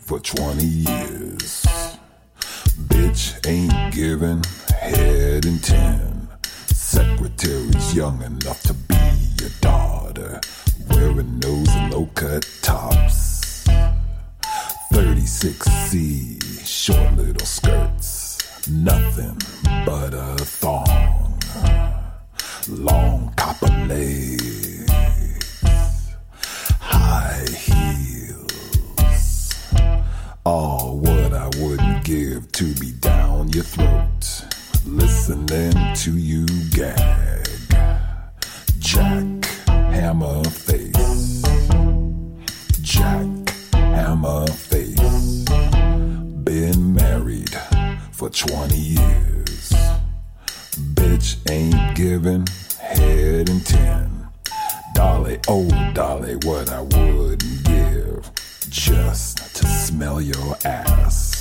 [0.00, 1.91] for 20 years.
[2.88, 4.42] Bitch ain't giving
[4.80, 6.28] head in 10.
[6.66, 8.96] Secretary's young enough to be
[9.40, 10.40] your daughter.
[10.90, 13.64] Wearing those low cut tops.
[14.92, 18.68] 36C, short little skirts.
[18.68, 19.38] Nothing
[19.86, 21.38] but a thong.
[22.68, 24.90] Long copper legs.
[26.80, 29.54] High heels.
[30.44, 34.44] All what I wouldn't give to be down your throat.
[34.84, 37.48] Listening to you gag.
[38.78, 41.42] Jack Hammer Face.
[42.80, 45.44] Jack Hammer Face.
[46.44, 47.54] Been married
[48.12, 49.72] for 20 years.
[50.94, 52.46] Bitch ain't giving
[52.80, 54.28] head in 10.
[54.94, 58.30] Dolly, oh Dolly, what I wouldn't give
[58.68, 61.31] just to smell your ass.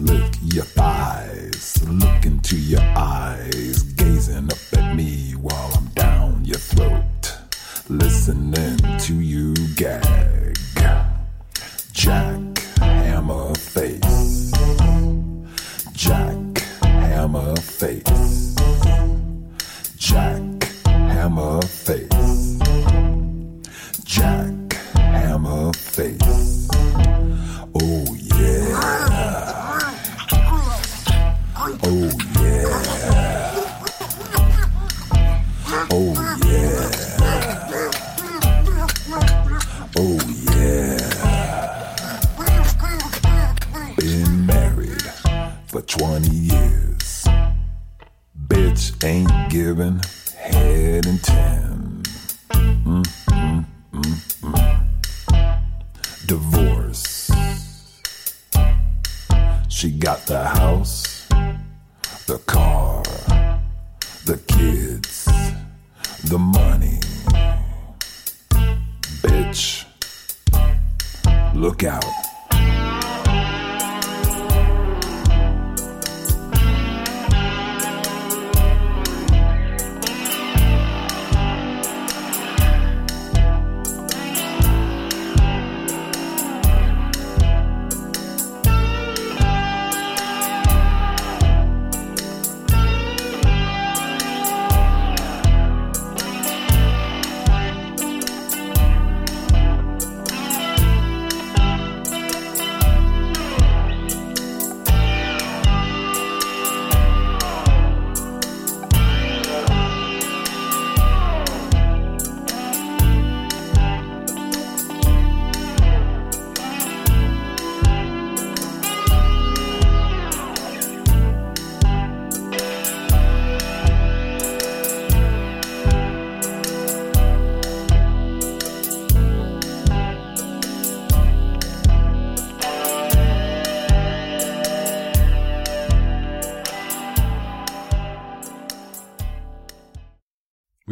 [0.00, 6.58] Lick your thighs, look into your eyes, gazing up at me while I'm down your
[6.58, 7.36] throat,
[7.88, 10.56] listening to you gag.
[11.92, 14.52] Jack Hammer Face.
[15.94, 18.54] Jack Hammer Face.
[19.96, 22.58] Jack Hammer Face.
[24.04, 26.77] Jack Hammer Face.
[31.90, 32.10] Oh
[32.42, 32.68] yeah.
[35.90, 36.12] Oh
[36.44, 36.90] yeah.
[39.96, 40.18] Oh
[40.52, 40.98] yeah.
[43.96, 45.02] Been married
[45.68, 47.26] for 20 years.
[48.48, 50.02] Bitch ain't giving
[50.36, 52.02] head in 10.
[52.50, 56.26] Mm, mm, mm, mm.
[56.26, 57.30] Divorce.
[59.70, 61.17] She got the house,
[62.28, 63.02] the car,
[64.26, 65.24] the kids,
[66.24, 67.00] the money.
[69.22, 69.86] Bitch,
[71.54, 72.27] look out.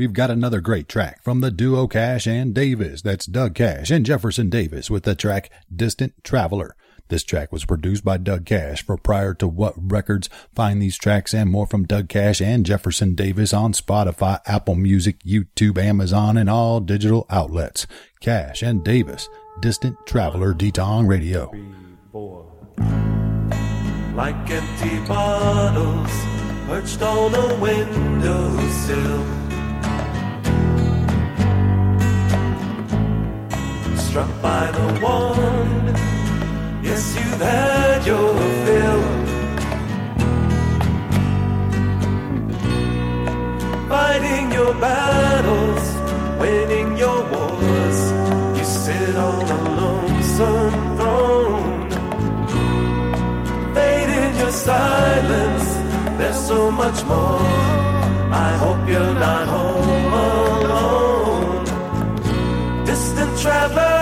[0.07, 3.03] We've got another great track from the duo Cash and Davis.
[3.03, 6.77] That's Doug Cash and Jefferson Davis with the track Distant Traveler.
[7.09, 10.31] This track was produced by Doug Cash for Prior to What Records.
[10.55, 15.19] Find these tracks and more from Doug Cash and Jefferson Davis on Spotify, Apple Music,
[15.25, 17.89] YouTube, Amazon, and all digital outlets.
[18.21, 19.29] Cash and Davis,
[19.61, 21.51] Distant Traveler D-Tong Radio.
[24.15, 26.13] like empty bottles
[26.69, 29.46] perched on a windowsill.
[34.17, 35.95] Struck by the one,
[36.83, 38.33] yes, you've had your
[38.65, 39.03] fill.
[43.91, 45.85] Fighting your battles,
[46.41, 47.99] winning your wars,
[48.57, 51.91] you sit on a lonesome throne
[53.75, 55.69] fade in your silence.
[56.17, 57.43] There's so much more.
[58.47, 61.65] I hope you're not home alone.
[62.87, 63.96] Distant traveler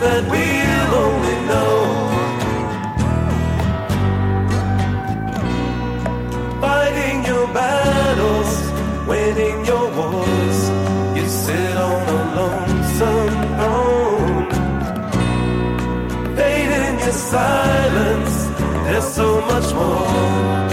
[0.00, 1.76] that we'll only know.
[6.60, 8.52] Fighting your battles,
[9.06, 10.58] winning your wars.
[11.16, 14.00] You sit on a lonesome throne
[16.36, 18.36] fade in your silence.
[18.86, 20.69] There's so much more.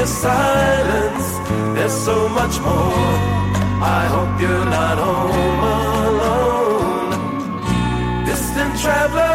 [0.00, 1.28] Your silence.
[1.74, 3.14] There's so much more.
[3.98, 5.62] I hope you're not home
[6.08, 7.10] alone.
[8.24, 9.29] Distant traveler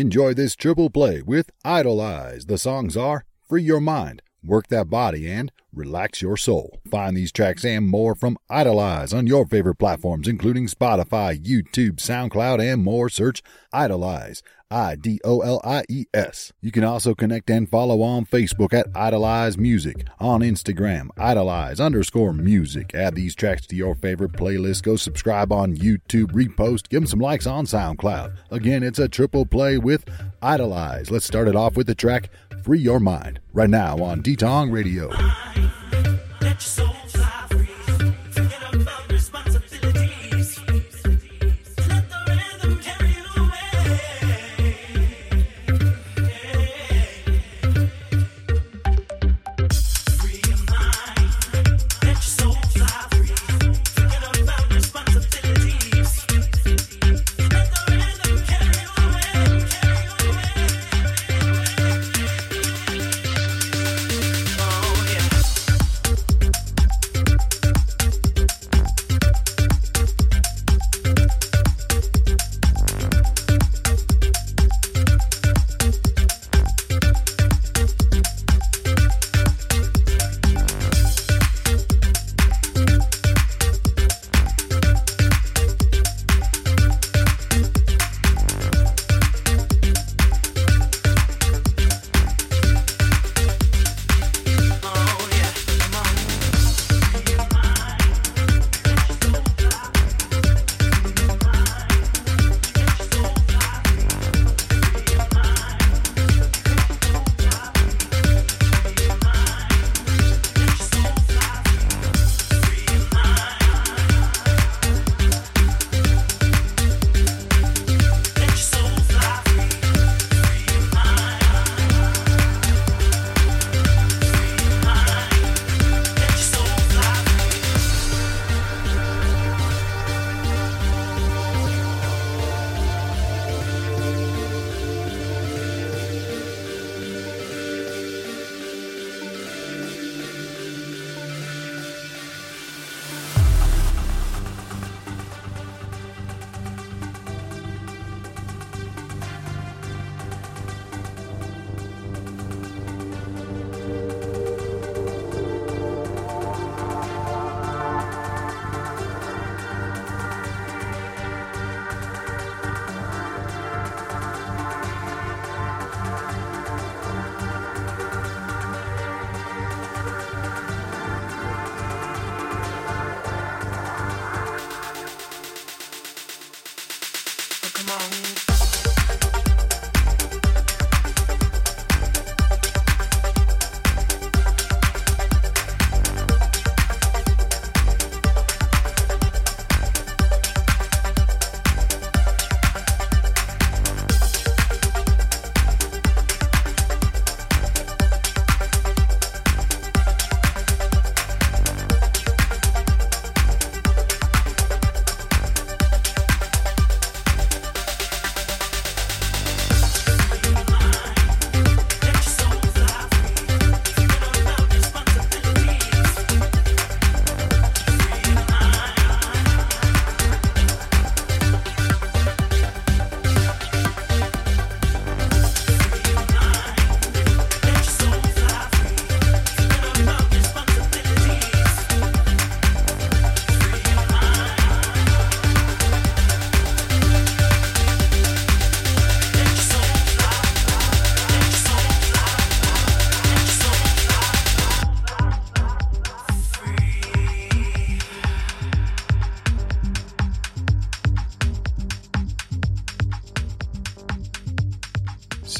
[0.00, 2.46] Enjoy this triple play with Idolies.
[2.46, 6.80] The songs are Free Your Mind, Work That Body, and Relax Your Soul.
[6.90, 12.60] Find these tracks and more from Idolies on your favorite platforms, including Spotify, YouTube, SoundCloud,
[12.62, 13.10] and more.
[13.10, 13.42] Search
[13.74, 14.42] Idolies.
[14.70, 16.52] I D O L I E S.
[16.60, 22.32] You can also connect and follow on Facebook at Idolies Music, on Instagram, Idolies underscore
[22.32, 22.94] music.
[22.94, 24.82] Add these tracks to your favorite playlist.
[24.82, 28.36] Go subscribe on YouTube, repost, give them some likes on SoundCloud.
[28.50, 30.04] Again, it's a triple play with
[30.42, 31.10] Idolies.
[31.10, 32.30] Let's start it off with the track
[32.62, 35.10] Free Your Mind, right now on D-Tong Radio.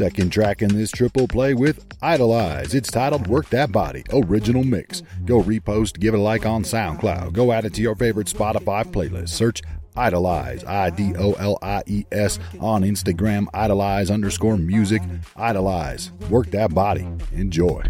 [0.01, 2.72] Second track in this triple play with Idolies.
[2.72, 5.02] It's titled Work That Body, original mix.
[5.27, 7.35] Go repost, give it a like on SoundCloud.
[7.35, 9.28] Go add it to your favorite Spotify playlist.
[9.28, 9.60] Search
[9.98, 15.02] Idolies, I D O L I E S, on Instagram, Idolies underscore music.
[15.36, 16.12] Idolies.
[16.31, 17.06] Work that body.
[17.32, 17.82] Enjoy.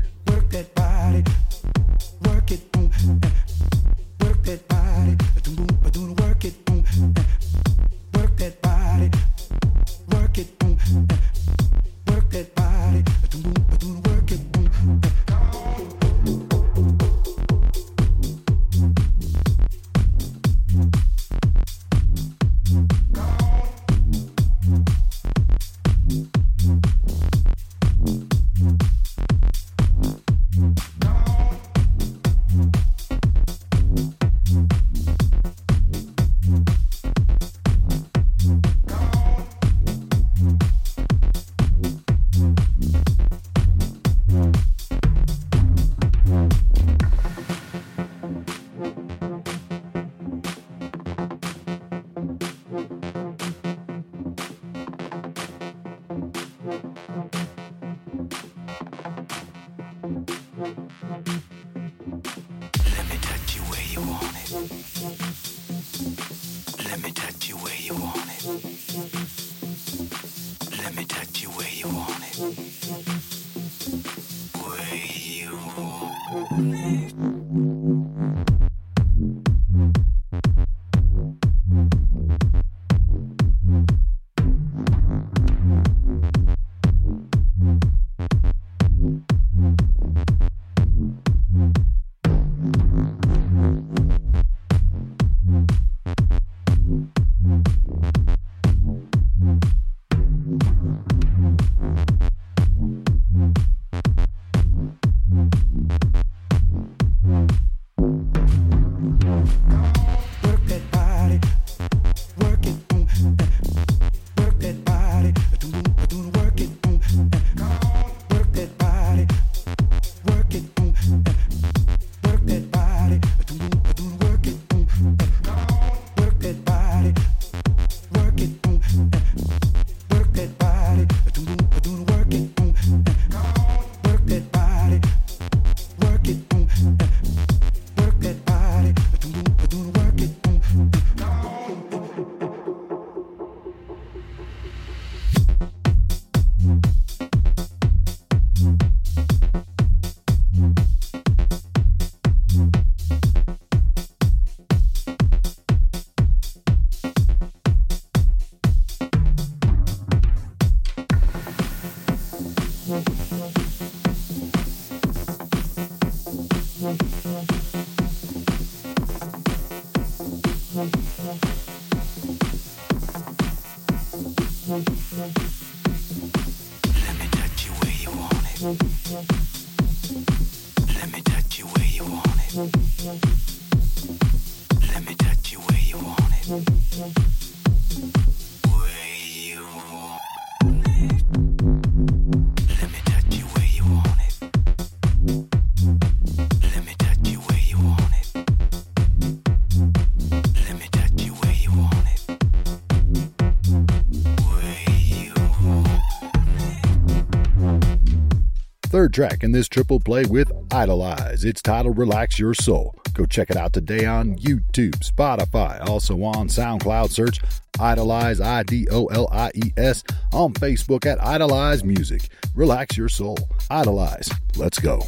[209.01, 211.43] Third track in this triple play with Idolies.
[211.43, 212.95] It's titled Relax Your Soul.
[213.15, 217.09] Go check it out today on YouTube, Spotify, also on SoundCloud.
[217.09, 217.39] Search
[217.81, 220.05] Idolies, I D O L I E S,
[220.35, 222.29] on Facebook at Idolies Music.
[222.55, 223.39] Relax your soul.
[223.71, 224.31] Idolies.
[224.57, 225.01] Let's go.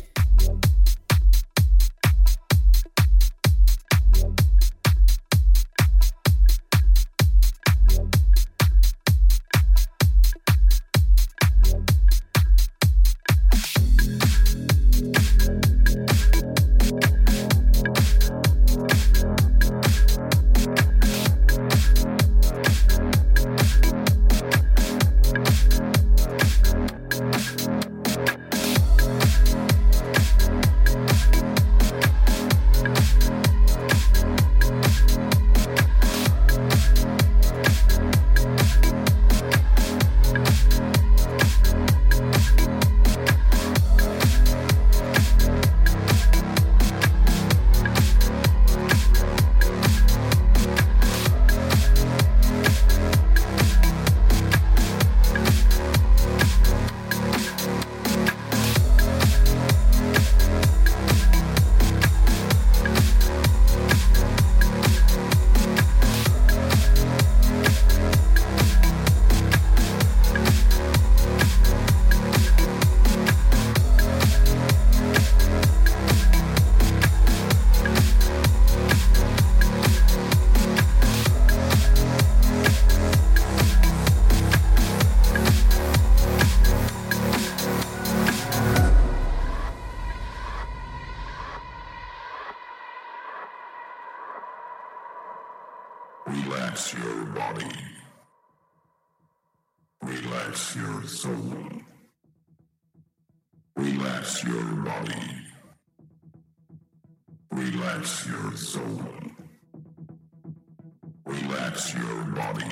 [111.72, 112.66] Relax your body.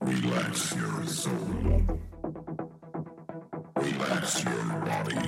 [0.00, 1.82] Relax your soul.
[3.76, 5.18] Relax your body.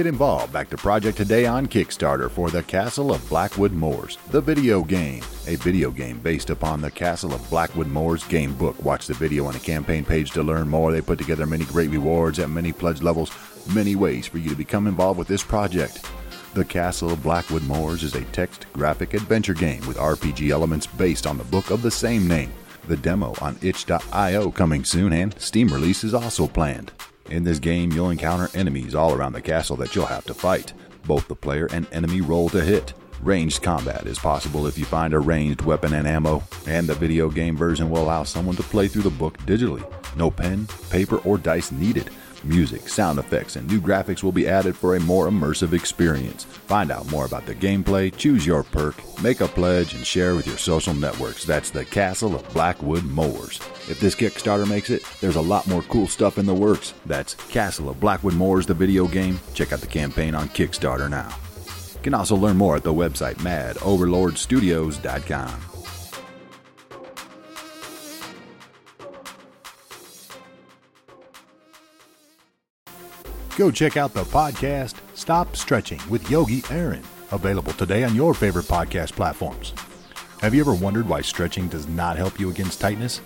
[0.00, 0.50] Get involved.
[0.50, 5.22] Back to Project Today on Kickstarter for The Castle of Blackwood Moors, the video game.
[5.46, 8.82] A video game based upon the Castle of Blackwood Moors game book.
[8.82, 10.90] Watch the video on the campaign page to learn more.
[10.90, 13.30] They put together many great rewards at many pledge levels,
[13.74, 16.02] many ways for you to become involved with this project.
[16.54, 21.26] The Castle of Blackwood Moors is a text graphic adventure game with RPG elements based
[21.26, 22.50] on the book of the same name.
[22.88, 26.90] The demo on itch.io coming soon, and Steam release is also planned.
[27.30, 30.72] In this game, you'll encounter enemies all around the castle that you'll have to fight.
[31.06, 32.92] Both the player and enemy roll to hit.
[33.22, 37.28] Ranged combat is possible if you find a ranged weapon and ammo, and the video
[37.28, 39.84] game version will allow someone to play through the book digitally.
[40.16, 42.10] No pen, paper, or dice needed.
[42.44, 46.44] Music, sound effects, and new graphics will be added for a more immersive experience.
[46.44, 50.46] Find out more about the gameplay, choose your perk, make a pledge, and share with
[50.46, 51.44] your social networks.
[51.44, 53.58] That's the Castle of Blackwood Moors.
[53.88, 56.94] If this Kickstarter makes it, there's a lot more cool stuff in the works.
[57.06, 59.38] That's Castle of Blackwood Moors, the video game.
[59.54, 61.34] Check out the campaign on Kickstarter now.
[61.94, 65.69] You can also learn more at the website madoverlordstudios.com.
[73.56, 77.02] Go check out the podcast Stop Stretching with Yogi Aaron,
[77.32, 79.74] available today on your favorite podcast platforms.
[80.40, 83.20] Have you ever wondered why stretching does not help you against tightness?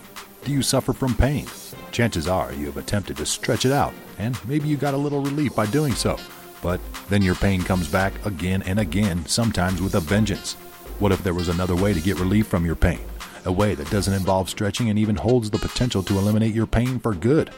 [0.45, 1.47] Do you suffer from pain?
[1.93, 5.21] Chances are you have attempted to stretch it out, and maybe you got a little
[5.21, 6.19] relief by doing so.
[6.63, 6.81] But
[7.11, 10.55] then your pain comes back again and again, sometimes with a vengeance.
[10.99, 13.01] What if there was another way to get relief from your pain?
[13.45, 16.99] A way that doesn't involve stretching and even holds the potential to eliminate your pain
[16.99, 17.51] for good?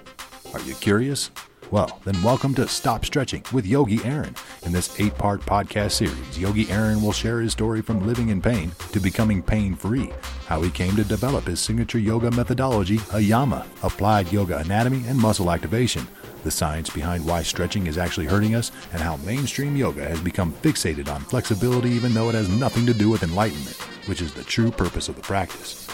[0.53, 1.31] Are you curious?
[1.73, 4.37] Well, then welcome to Stop Stretching with Yogi Aaron.
[4.63, 8.41] In this eight part podcast series, Yogi Aaron will share his story from living in
[8.41, 10.13] pain to becoming pain free,
[10.47, 15.51] how he came to develop his signature yoga methodology, Ayama, applied yoga anatomy and muscle
[15.51, 16.07] activation,
[16.45, 20.53] the science behind why stretching is actually hurting us, and how mainstream yoga has become
[20.63, 23.77] fixated on flexibility even though it has nothing to do with enlightenment,
[24.07, 25.89] which is the true purpose of the practice.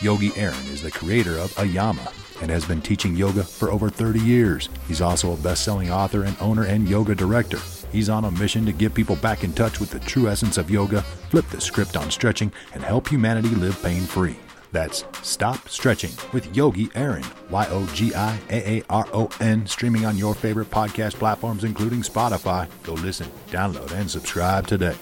[0.00, 4.20] Yogi Aaron is the creator of Ayama and has been teaching yoga for over 30
[4.20, 4.68] years.
[4.88, 7.58] He's also a best selling author and owner and yoga director.
[7.92, 10.70] He's on a mission to get people back in touch with the true essence of
[10.70, 14.36] yoga, flip the script on stretching, and help humanity live pain free.
[14.72, 19.66] That's Stop Stretching with Yogi Aaron, Y O G I A A R O N,
[19.66, 22.68] streaming on your favorite podcast platforms, including Spotify.
[22.82, 24.96] Go listen, download, and subscribe today.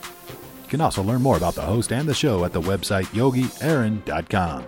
[0.62, 4.66] You can also learn more about the host and the show at the website yogiaaron.com.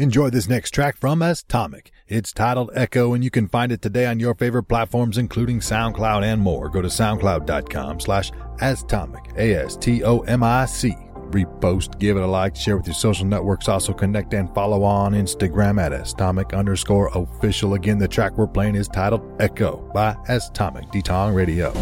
[0.00, 1.88] Enjoy this next track from Astomic.
[2.06, 6.22] It's titled Echo, and you can find it today on your favorite platforms, including SoundCloud
[6.22, 6.68] and more.
[6.68, 8.30] Go to soundcloud.com slash
[8.60, 10.94] Astomic, A-S-T-O-M-I-C.
[11.30, 13.68] Repost, give it a like, share with your social networks.
[13.68, 17.74] Also connect and follow on Instagram at Astomic underscore official.
[17.74, 21.72] Again, the track we're playing is titled Echo by Astomic D-Tong Radio.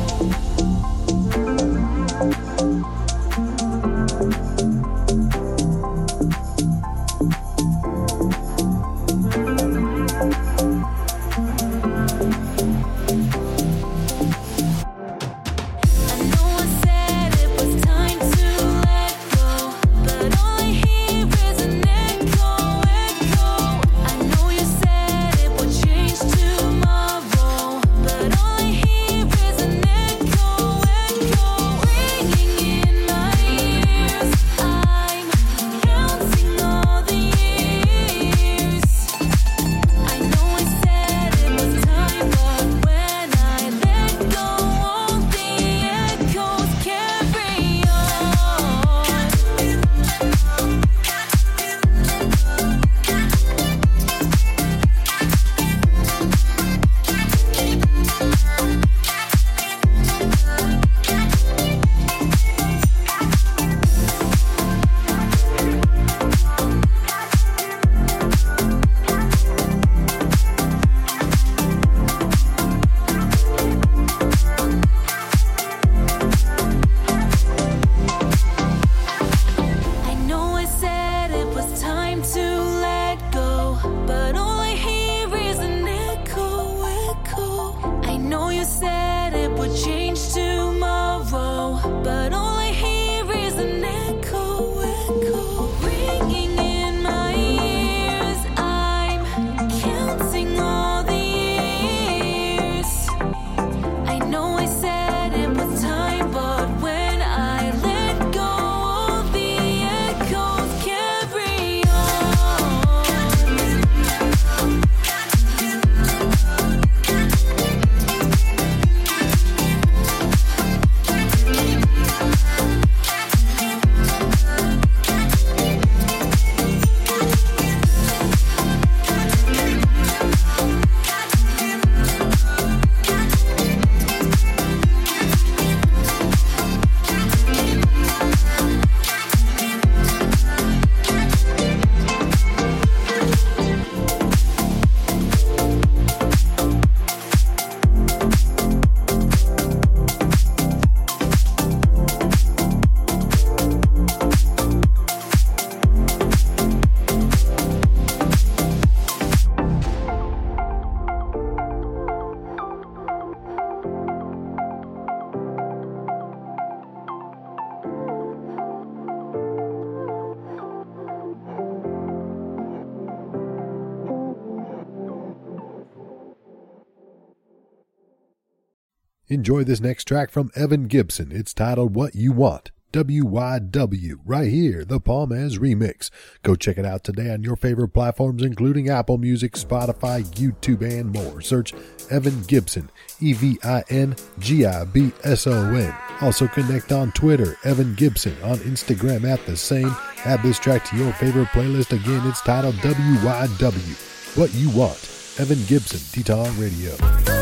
[179.47, 181.31] Enjoy this next track from Evin Gibson.
[181.31, 182.73] It's titled What You Want.
[182.93, 186.10] WYW, right here, the Palmez remix.
[186.43, 191.12] Go check it out today on your favorite platforms, including Apple Music, Spotify, YouTube, and
[191.12, 191.40] more.
[191.40, 191.73] Search
[192.10, 192.90] Evin Gibson,
[193.20, 195.94] E V I N G I B S O N.
[196.20, 199.94] Also connect on Twitter, Evin Gibson, on Instagram at the same.
[200.24, 201.93] Add this track to your favorite playlist.
[201.93, 204.97] Again, it's titled WYW, What You Want.
[205.39, 207.35] Evin Gibson, D-Tong Radio.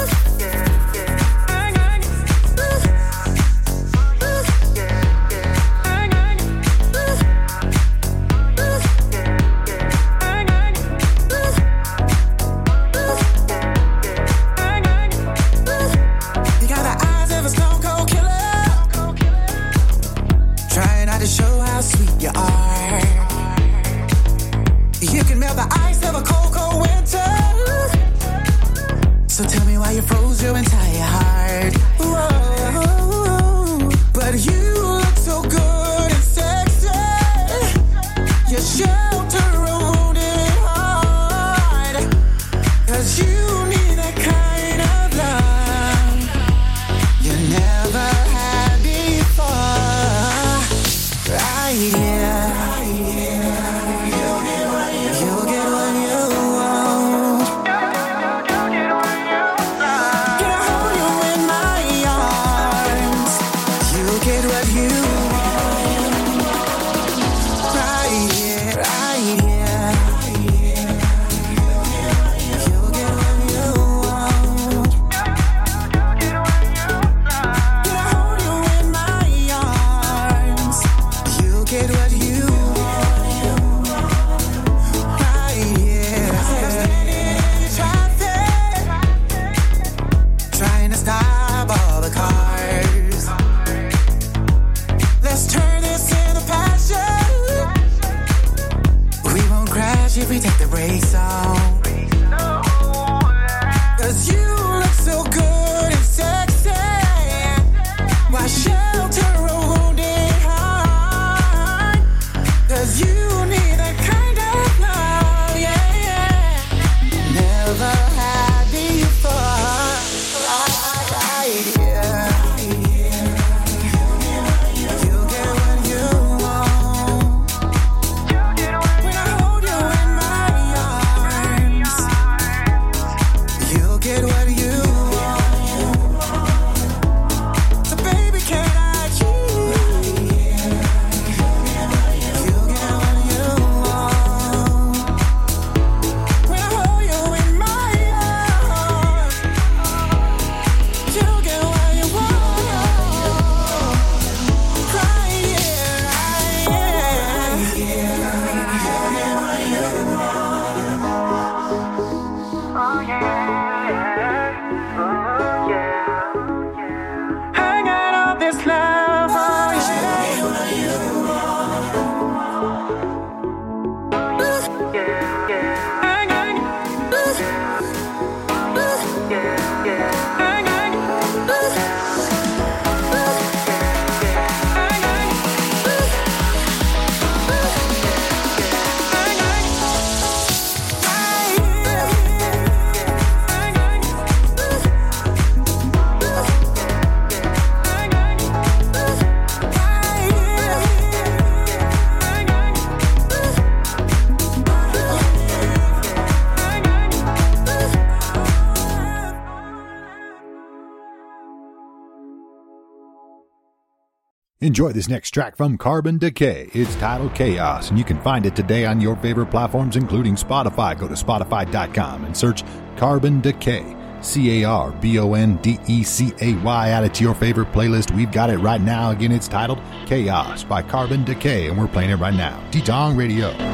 [214.64, 216.70] Enjoy this next track from Carbon Decay.
[216.72, 220.98] It's titled Chaos, and you can find it today on your favorite platforms, including Spotify.
[220.98, 222.64] Go to Spotify.com and search
[222.96, 223.94] Carbon Decay.
[224.22, 226.88] C A R B O N D E C A Y.
[226.88, 228.16] Add it to your favorite playlist.
[228.16, 229.10] We've got it right now.
[229.10, 232.58] Again, it's titled Chaos by Carbon Decay, and we're playing it right now.
[232.70, 233.73] D-Tong Radio.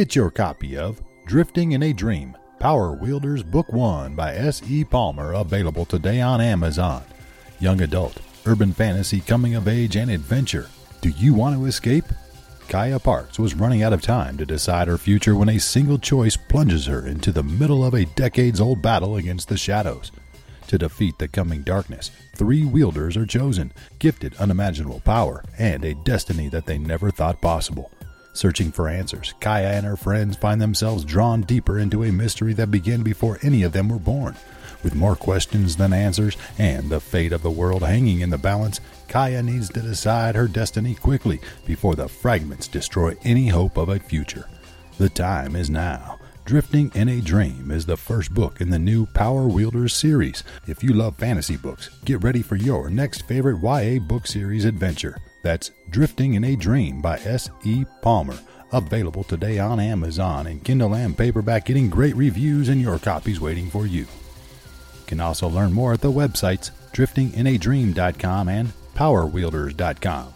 [0.00, 4.82] Get your copy of Drifting in a Dream Power Wielders Book 1 by S.E.
[4.82, 7.02] Palmer available today on Amazon.
[7.58, 10.70] Young adult, urban fantasy, coming of age, and adventure.
[11.02, 12.06] Do you want to escape?
[12.66, 16.34] Kaya Parks was running out of time to decide her future when a single choice
[16.34, 20.12] plunges her into the middle of a decades old battle against the shadows.
[20.68, 26.48] To defeat the coming darkness, three wielders are chosen, gifted unimaginable power and a destiny
[26.48, 27.90] that they never thought possible.
[28.32, 32.70] Searching for answers, Kaya and her friends find themselves drawn deeper into a mystery that
[32.70, 34.36] began before any of them were born.
[34.82, 38.80] With more questions than answers and the fate of the world hanging in the balance,
[39.08, 43.98] Kaya needs to decide her destiny quickly before the fragments destroy any hope of a
[43.98, 44.48] future.
[44.96, 46.18] The time is now.
[46.44, 50.42] Drifting in a Dream is the first book in the new Power Wielders series.
[50.66, 55.18] If you love fantasy books, get ready for your next favorite YA book series adventure.
[55.42, 57.84] That's Drifting in a Dream by S.E.
[58.02, 58.38] Palmer.
[58.72, 63.68] Available today on Amazon and Kindle and paperback, getting great reviews and your copies waiting
[63.68, 64.02] for you.
[64.02, 70.34] You can also learn more at the websites driftinginadream.com and powerwielders.com.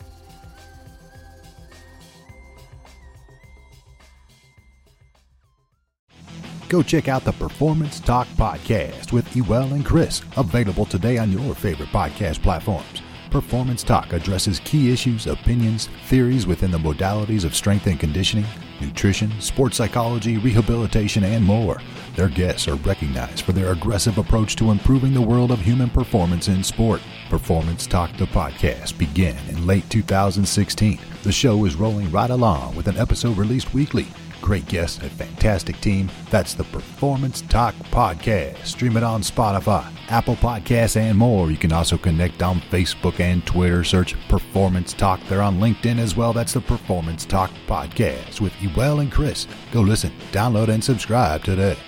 [6.68, 11.54] Go check out the Performance Talk Podcast with Ewell and Chris, available today on your
[11.54, 13.03] favorite podcast platforms.
[13.34, 18.46] Performance Talk addresses key issues, opinions, theories within the modalities of strength and conditioning,
[18.80, 21.82] nutrition, sports psychology, rehabilitation, and more.
[22.14, 26.46] Their guests are recognized for their aggressive approach to improving the world of human performance
[26.46, 27.00] in sport.
[27.28, 31.00] Performance Talk the podcast began in late 2016.
[31.24, 34.06] The show is rolling right along with an episode released weekly.
[34.44, 36.10] Great guests, a fantastic team.
[36.28, 38.62] That's the Performance Talk Podcast.
[38.66, 41.50] Stream it on Spotify, Apple Podcasts, and more.
[41.50, 43.82] You can also connect on Facebook and Twitter.
[43.84, 45.18] Search Performance Talk.
[45.28, 46.34] They're on LinkedIn as well.
[46.34, 49.46] That's the Performance Talk Podcast with Ewell and Chris.
[49.72, 51.78] Go listen, download, and subscribe today.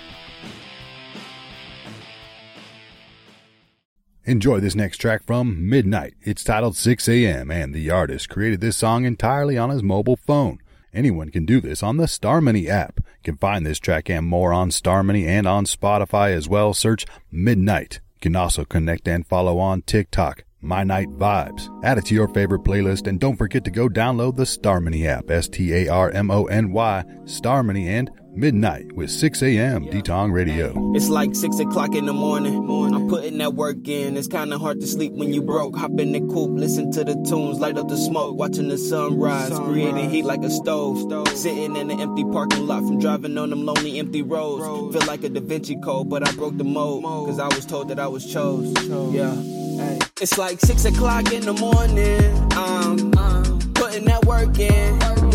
[4.25, 6.15] Enjoy this next track from Midnight.
[6.23, 10.57] It's titled 6 a.m., and the artist created this song entirely on his mobile phone.
[10.93, 12.99] Anyone can do this on the Starmony app.
[12.99, 16.73] You can find this track and more on Starmony and on Spotify as well.
[16.73, 17.99] Search Midnight.
[18.15, 20.43] You can also connect and follow on TikTok.
[20.59, 21.69] My Night Vibes.
[21.83, 25.29] Add it to your favorite playlist and don't forget to go download the Starmony app.
[25.29, 27.03] S T A R M O N Y.
[27.25, 29.89] Starmony and Midnight with 6 a.m.
[29.89, 30.71] D-Tong Radio.
[30.95, 32.53] It's like six o'clock in the morning.
[32.63, 32.93] morning.
[32.95, 34.15] I'm putting that work in.
[34.15, 35.75] It's kinda hard to sleep when you broke.
[35.75, 39.57] Hop in the coupe, listen to the tunes, light up the smoke, watching the sunrise,
[39.57, 41.11] creating heat like a stove.
[41.35, 44.95] Sitting in an empty parking lot from driving on them lonely empty roads.
[44.95, 47.05] Feel like a Da Vinci Code, but I broke the mold.
[47.05, 48.71] Cause I was told that I was chose.
[49.13, 49.33] Yeah.
[49.33, 49.97] Hey.
[50.21, 52.53] It's like six o'clock in the morning.
[52.53, 53.11] Um,
[53.73, 55.26] putting that work in.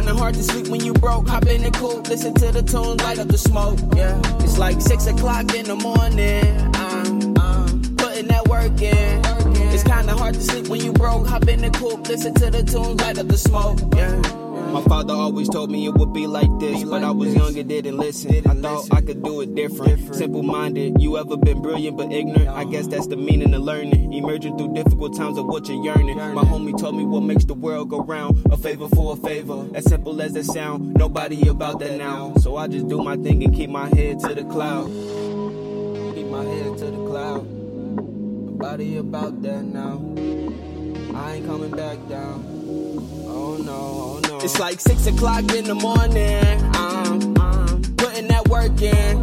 [0.00, 1.28] Kinda hard to sleep when you broke.
[1.28, 3.78] Hop in the coupe, listen to the tunes, light up the smoke.
[3.94, 4.18] Yeah.
[4.40, 6.56] It's like six o'clock in the morning.
[6.76, 9.20] Um, putting that work in.
[9.74, 11.26] It's kinda hard to sleep when you broke.
[11.26, 13.78] Hop in the coupe, listen to the tunes, light up the smoke.
[13.94, 14.49] Yeah.
[14.72, 17.68] My father always told me it would be like this, but I was young and
[17.68, 18.46] didn't listen.
[18.46, 20.14] I thought I could do it different.
[20.14, 22.48] Simple minded, you ever been brilliant but ignorant?
[22.48, 24.12] I guess that's the meaning of learning.
[24.12, 26.16] Emerging through difficult times of what you're yearning.
[26.16, 28.46] My homie told me what makes the world go round.
[28.52, 30.94] A favor for a favor, as simple as it sound.
[30.94, 32.34] Nobody about that now.
[32.36, 34.86] So I just do my thing and keep my head to the cloud.
[36.14, 37.44] Keep my head to the cloud.
[37.50, 40.00] Nobody about that now.
[41.18, 42.44] I ain't coming back down.
[43.26, 44.19] Oh no, oh no.
[44.42, 46.42] It's like six o'clock in the morning.
[46.74, 49.20] I'm, putting that work in.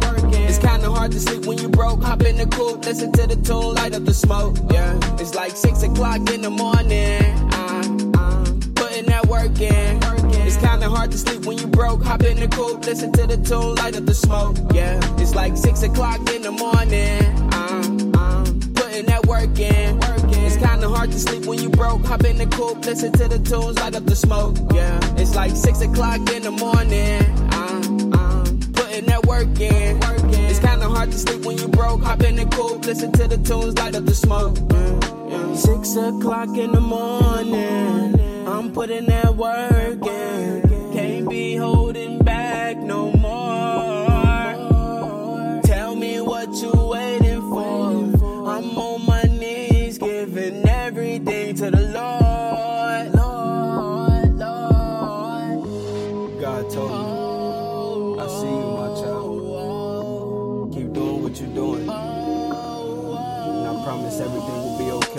[0.48, 2.02] It's kinda hard to sleep when you broke.
[2.04, 4.56] Hop in the coupe, listen to the tune, light up the smoke.
[4.70, 4.96] Yeah.
[5.18, 7.22] It's like six o'clock in the morning.
[7.52, 9.98] I'm putting that work in.
[10.46, 12.04] It's kinda hard to sleep when you broke.
[12.04, 14.56] Hop in the coupe, listen to the tune, light up the smoke.
[14.72, 15.00] Yeah.
[15.18, 17.47] It's like six o'clock in the morning.
[18.98, 19.96] Putting that work in.
[20.44, 22.04] It's kinda hard to sleep when you broke.
[22.06, 24.56] Hop in the coupe, listen to the tunes, light up the smoke.
[24.74, 27.22] Yeah, it's like six o'clock in the morning.
[27.52, 30.02] I'm, I'm putting that work in.
[30.50, 32.02] It's kinda hard to sleep when you broke.
[32.02, 34.56] Hop in the coupe, listen to the tunes, light up the smoke.
[35.54, 38.48] Six o'clock in the morning.
[38.48, 40.67] I'm putting that work in.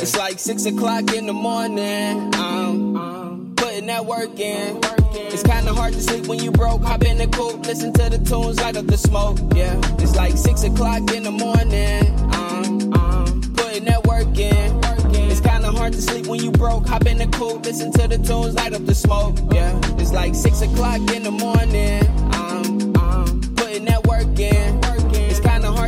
[0.10, 2.34] It's like six o'clock in the morning.
[2.34, 4.80] I'm putting that work in.
[5.14, 6.82] It's kinda hard to sleep when you broke.
[6.82, 9.38] Hop in the coupe, listen to the tunes, light up the smoke.
[9.54, 12.08] Yeah, it's like six o'clock in the morning.
[12.34, 14.82] Um, um, putting that work in.
[15.30, 16.88] It's kinda hard to sleep when you broke.
[16.88, 19.38] Hop in the coupe, listen to the tunes, light up the smoke.
[19.52, 22.02] Yeah, it's like six o'clock in the morning.
[22.34, 24.79] Um, um, putting that work in.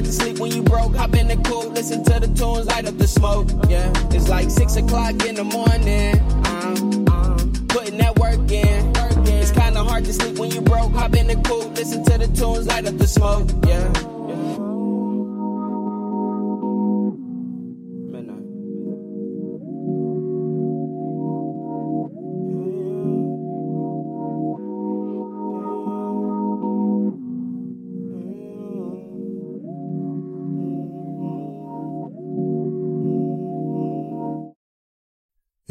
[0.01, 0.95] Hard to sleep when you broke.
[0.95, 3.47] Hop in the coupe, listen to the tunes, light up the smoke.
[3.69, 6.19] Yeah, it's like six o'clock in the morning.
[6.47, 8.91] Um, um, putting that work in.
[9.27, 10.91] It's kinda hard to sleep when you broke.
[10.93, 13.47] Hop in the coupe, listen to the tunes, light up the smoke.
[13.67, 14.10] Yeah.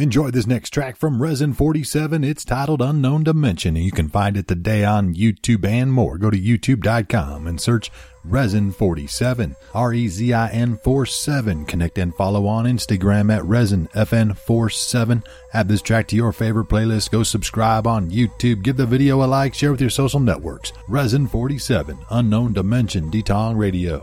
[0.01, 2.25] Enjoy this next track from Rezin 47.
[2.25, 6.17] It's titled Unknown Dimension, and you can find it today on YouTube and more.
[6.17, 7.91] Go to youtube.com and search
[8.25, 11.67] Rezin 47, R E Z I N 47.
[11.67, 15.23] Connect and follow on Instagram at Rezin FN 47.
[15.53, 17.11] Add this track to your favorite playlist.
[17.11, 18.63] Go subscribe on YouTube.
[18.63, 19.53] Give the video a like.
[19.53, 20.73] Share with your social networks.
[20.89, 24.03] Rezin 47, Unknown Dimension, D-Tong Radio.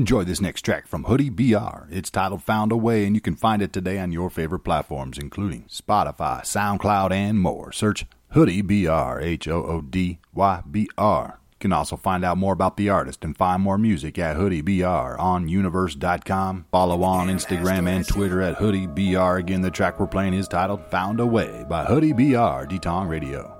[0.00, 1.86] Enjoy this next track from Hoody BR.
[1.94, 5.18] It's titled Found a Way, and you can find it today on your favorite platforms,
[5.18, 7.70] including Spotify, SoundCloud, and more.
[7.70, 11.38] Search Hoody BR, H O O D Y B R.
[11.50, 14.62] You can also find out more about the artist and find more music at Hoody
[14.64, 16.64] BR on universe.com.
[16.72, 19.36] Follow on Instagram and Twitter at Hoody BR.
[19.36, 23.59] Again, the track we're playing is titled Found a Way by Hoody BR, D-Tong Radio.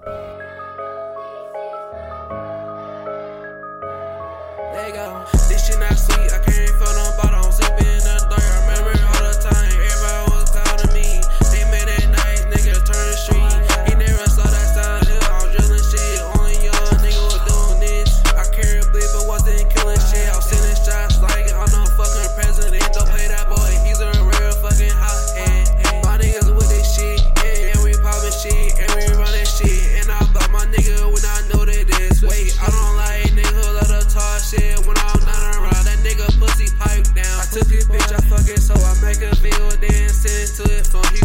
[39.39, 41.05] Video, then send to his phone.
[41.15, 41.21] He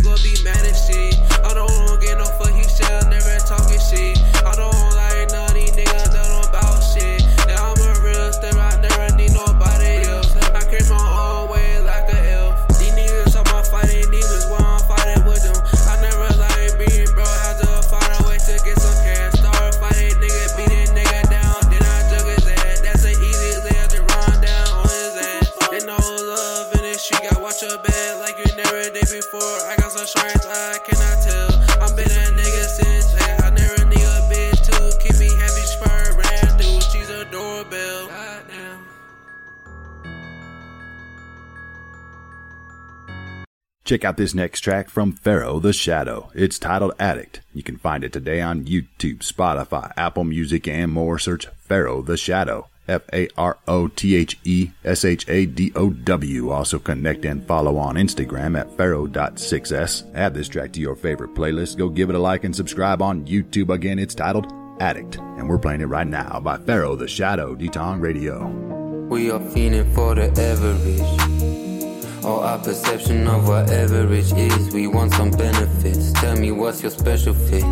[43.85, 46.31] Check out this next track from Faro the Shadow.
[46.33, 47.41] It's titled Addict.
[47.53, 51.19] You can find it today on YouTube, Spotify, Apple Music, and more.
[51.19, 52.67] Search Faro the Shadow.
[52.87, 56.49] F A R O T H E S H A D O W.
[56.49, 60.15] Also connect and follow on Instagram at Faro.6s.
[60.15, 61.77] Add this track to your favorite playlist.
[61.77, 63.71] Go give it a like and subscribe on YouTube.
[63.71, 65.17] Again, it's titled Addict.
[65.17, 68.47] And we're playing it right now by Faro the Shadow, D-Tong Radio.
[69.09, 71.74] We are fiending for the average.
[72.23, 74.73] Or our perception of what average is.
[74.73, 76.11] We want some benefits.
[76.13, 77.65] Tell me what's your special fix?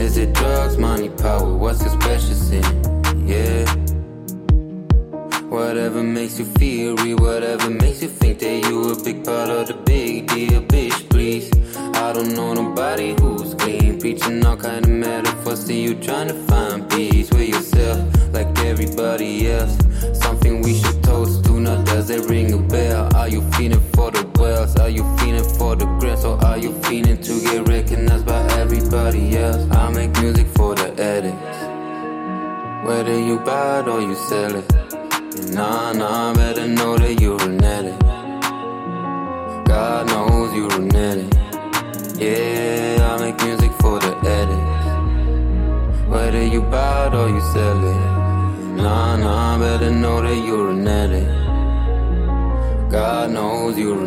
[0.00, 1.56] Is it drugs, money, power?
[1.56, 2.64] What's your special sin?
[3.26, 3.64] Yeah.
[5.48, 9.68] Whatever makes you feel real, whatever makes you think that you a big part of
[9.68, 11.48] the big deal, bitch, please.
[11.76, 16.34] I don't know nobody who's clean, preaching all kind of metaphors to you, trying to
[16.48, 18.00] find peace with yourself,
[18.32, 19.78] like everybody else.
[20.14, 21.82] Something we should toast to.
[21.84, 23.08] Does it ring a bell?
[23.16, 24.76] Are you feeling for the wells?
[24.76, 26.24] Are you feeling for the grants?
[26.24, 29.70] Or are you feeling to get recognized by everybody else?
[29.70, 31.58] I make music for the addicts.
[32.86, 34.72] Whether you buy it or you sell it.
[35.54, 38.00] Nah, nah, better know that you're an addict.
[39.66, 41.34] God knows you're an addict.
[42.20, 46.08] Yeah, I make music for the addicts.
[46.08, 48.76] Whether you buy it or you sell it.
[48.76, 51.43] Nah, nah, better know that you're an addict.
[52.94, 54.06] God knows you're.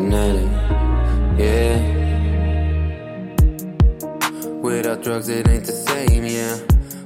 [1.38, 1.78] Yeah.
[4.62, 6.58] Without drugs, it ain't the same, yeah.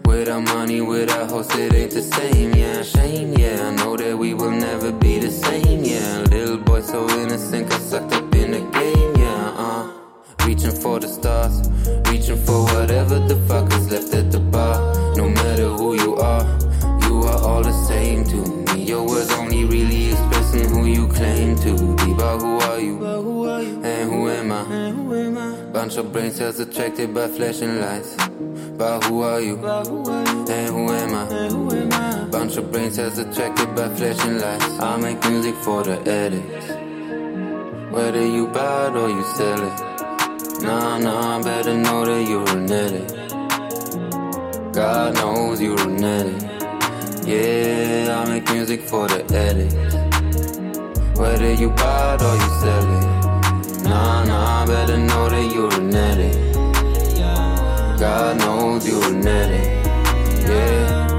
[0.05, 2.83] Without money, without hoes, it ain't the same, yeah.
[2.83, 3.67] Shame, yeah.
[3.67, 6.19] I know that we will never be the same, yeah.
[6.29, 9.55] Little boy so innocent, got sucked up in the game, yeah.
[9.57, 10.45] Uh.
[10.45, 11.67] Reaching for the stars,
[12.11, 14.77] reaching for whatever the fuck is left at the bar.
[15.15, 16.43] No matter who you are,
[17.07, 18.60] you are all the same to me.
[18.77, 22.13] Your words only really expressing who you claim to be.
[22.13, 23.05] But who are you?
[23.83, 24.63] And who am I?
[25.71, 28.15] Bunch of brain cells attracted by flashing lights.
[28.77, 29.55] But who are you?
[29.55, 32.25] And who am I?
[32.29, 34.79] Bunch of brain cells attracted by flashing lights.
[34.79, 36.67] I make music for the addicts.
[37.93, 40.63] Whether you buy it or you sell it.
[40.63, 43.13] Nah, nah, I better know that you're an addict.
[44.73, 46.50] God knows you're an addict.
[47.23, 49.75] Yeah, I make music for the addicts.
[51.19, 53.83] Whether you buy it or you sell it.
[53.83, 56.51] Nah, nah, better know that you're an addict.
[57.99, 60.49] God knows you're an addict.
[60.49, 61.10] Yeah.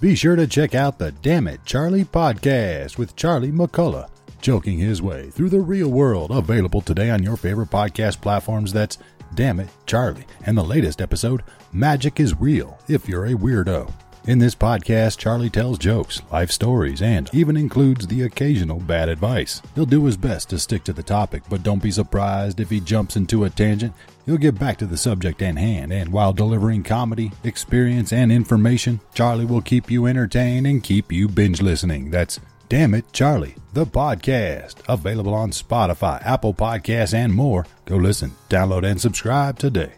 [0.00, 4.08] Be sure to check out the Damn It Charlie podcast with Charlie McCullough,
[4.40, 8.72] joking his way through the real world, available today on your favorite podcast platforms.
[8.72, 8.96] That's
[9.34, 10.24] Damn It Charlie.
[10.46, 11.42] And the latest episode,
[11.74, 13.92] Magic is Real if you're a weirdo.
[14.26, 19.62] In this podcast, Charlie tells jokes, life stories, and even includes the occasional bad advice.
[19.74, 22.80] He'll do his best to stick to the topic, but don't be surprised if he
[22.80, 23.94] jumps into a tangent.
[24.26, 29.00] He'll get back to the subject at hand, and while delivering comedy, experience, and information,
[29.14, 32.10] Charlie will keep you entertained and keep you binge listening.
[32.10, 37.66] That's Damn It Charlie, the podcast, available on Spotify, Apple Podcasts, and more.
[37.86, 39.94] Go listen, download, and subscribe today.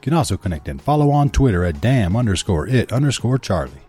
[0.00, 3.82] You can also connect and follow on Twitter at damn underscore it underscore Charlie.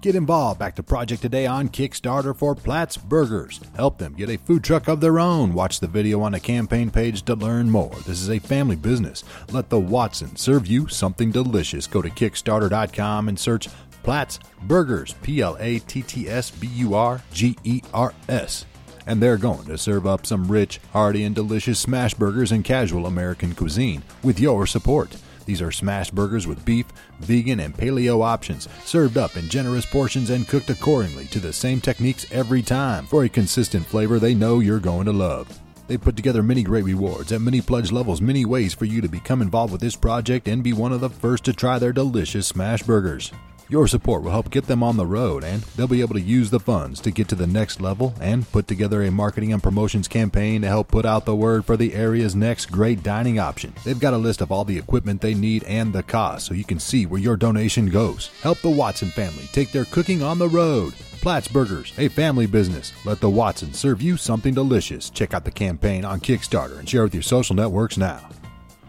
[0.00, 0.58] Get involved.
[0.58, 3.60] Back to project today on Kickstarter for Platts Burgers.
[3.76, 5.54] Help them get a food truck of their own.
[5.54, 7.94] Watch the video on the campaign page to learn more.
[8.04, 9.22] This is a family business.
[9.52, 11.86] Let the Watson serve you something delicious.
[11.86, 13.68] Go to Kickstarter.com and search
[14.02, 15.14] Platts Burgers.
[15.22, 18.64] P L A T T S B U R G E R S
[19.06, 23.06] and they're going to serve up some rich, hearty, and delicious smash burgers and casual
[23.06, 25.16] American cuisine with your support.
[25.46, 26.86] These are smash burgers with beef,
[27.20, 31.80] vegan, and paleo options, served up in generous portions and cooked accordingly to the same
[31.80, 35.60] techniques every time for a consistent flavor they know you're going to love.
[35.86, 39.08] They've put together many great rewards at many pledge levels, many ways for you to
[39.08, 42.48] become involved with this project and be one of the first to try their delicious
[42.48, 43.32] smash burgers.
[43.68, 46.50] Your support will help get them on the road, and they'll be able to use
[46.50, 50.06] the funds to get to the next level and put together a marketing and promotions
[50.06, 53.74] campaign to help put out the word for the area's next great dining option.
[53.84, 56.62] They've got a list of all the equipment they need and the cost so you
[56.62, 58.28] can see where your donation goes.
[58.40, 60.92] Help the Watson family take their cooking on the road.
[61.20, 62.92] Platts Burgers, a family business.
[63.04, 65.10] Let the Watsons serve you something delicious.
[65.10, 68.28] Check out the campaign on Kickstarter and share with your social networks now.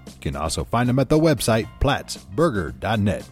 [0.05, 3.27] You can also find them at the website plattsburger.net.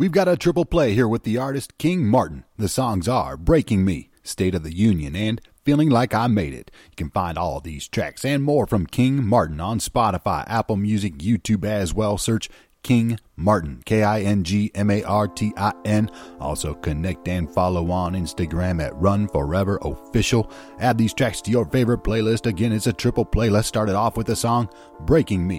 [0.00, 2.44] We've got a triple play here with the artist King Martin.
[2.56, 6.70] The songs are Breaking Me, State of the Union, and Feeling Like I Made It.
[6.92, 11.18] You can find all these tracks and more from King Martin on Spotify, Apple Music,
[11.18, 12.16] YouTube as well.
[12.16, 12.48] Search
[12.82, 16.10] King Martin, K I N G M A R T I N.
[16.40, 20.50] Also connect and follow on Instagram at Run Forever Official.
[20.78, 22.46] Add these tracks to your favorite playlist.
[22.46, 23.50] Again, it's a triple play.
[23.50, 24.70] Let's start it off with the song
[25.00, 25.58] Breaking Me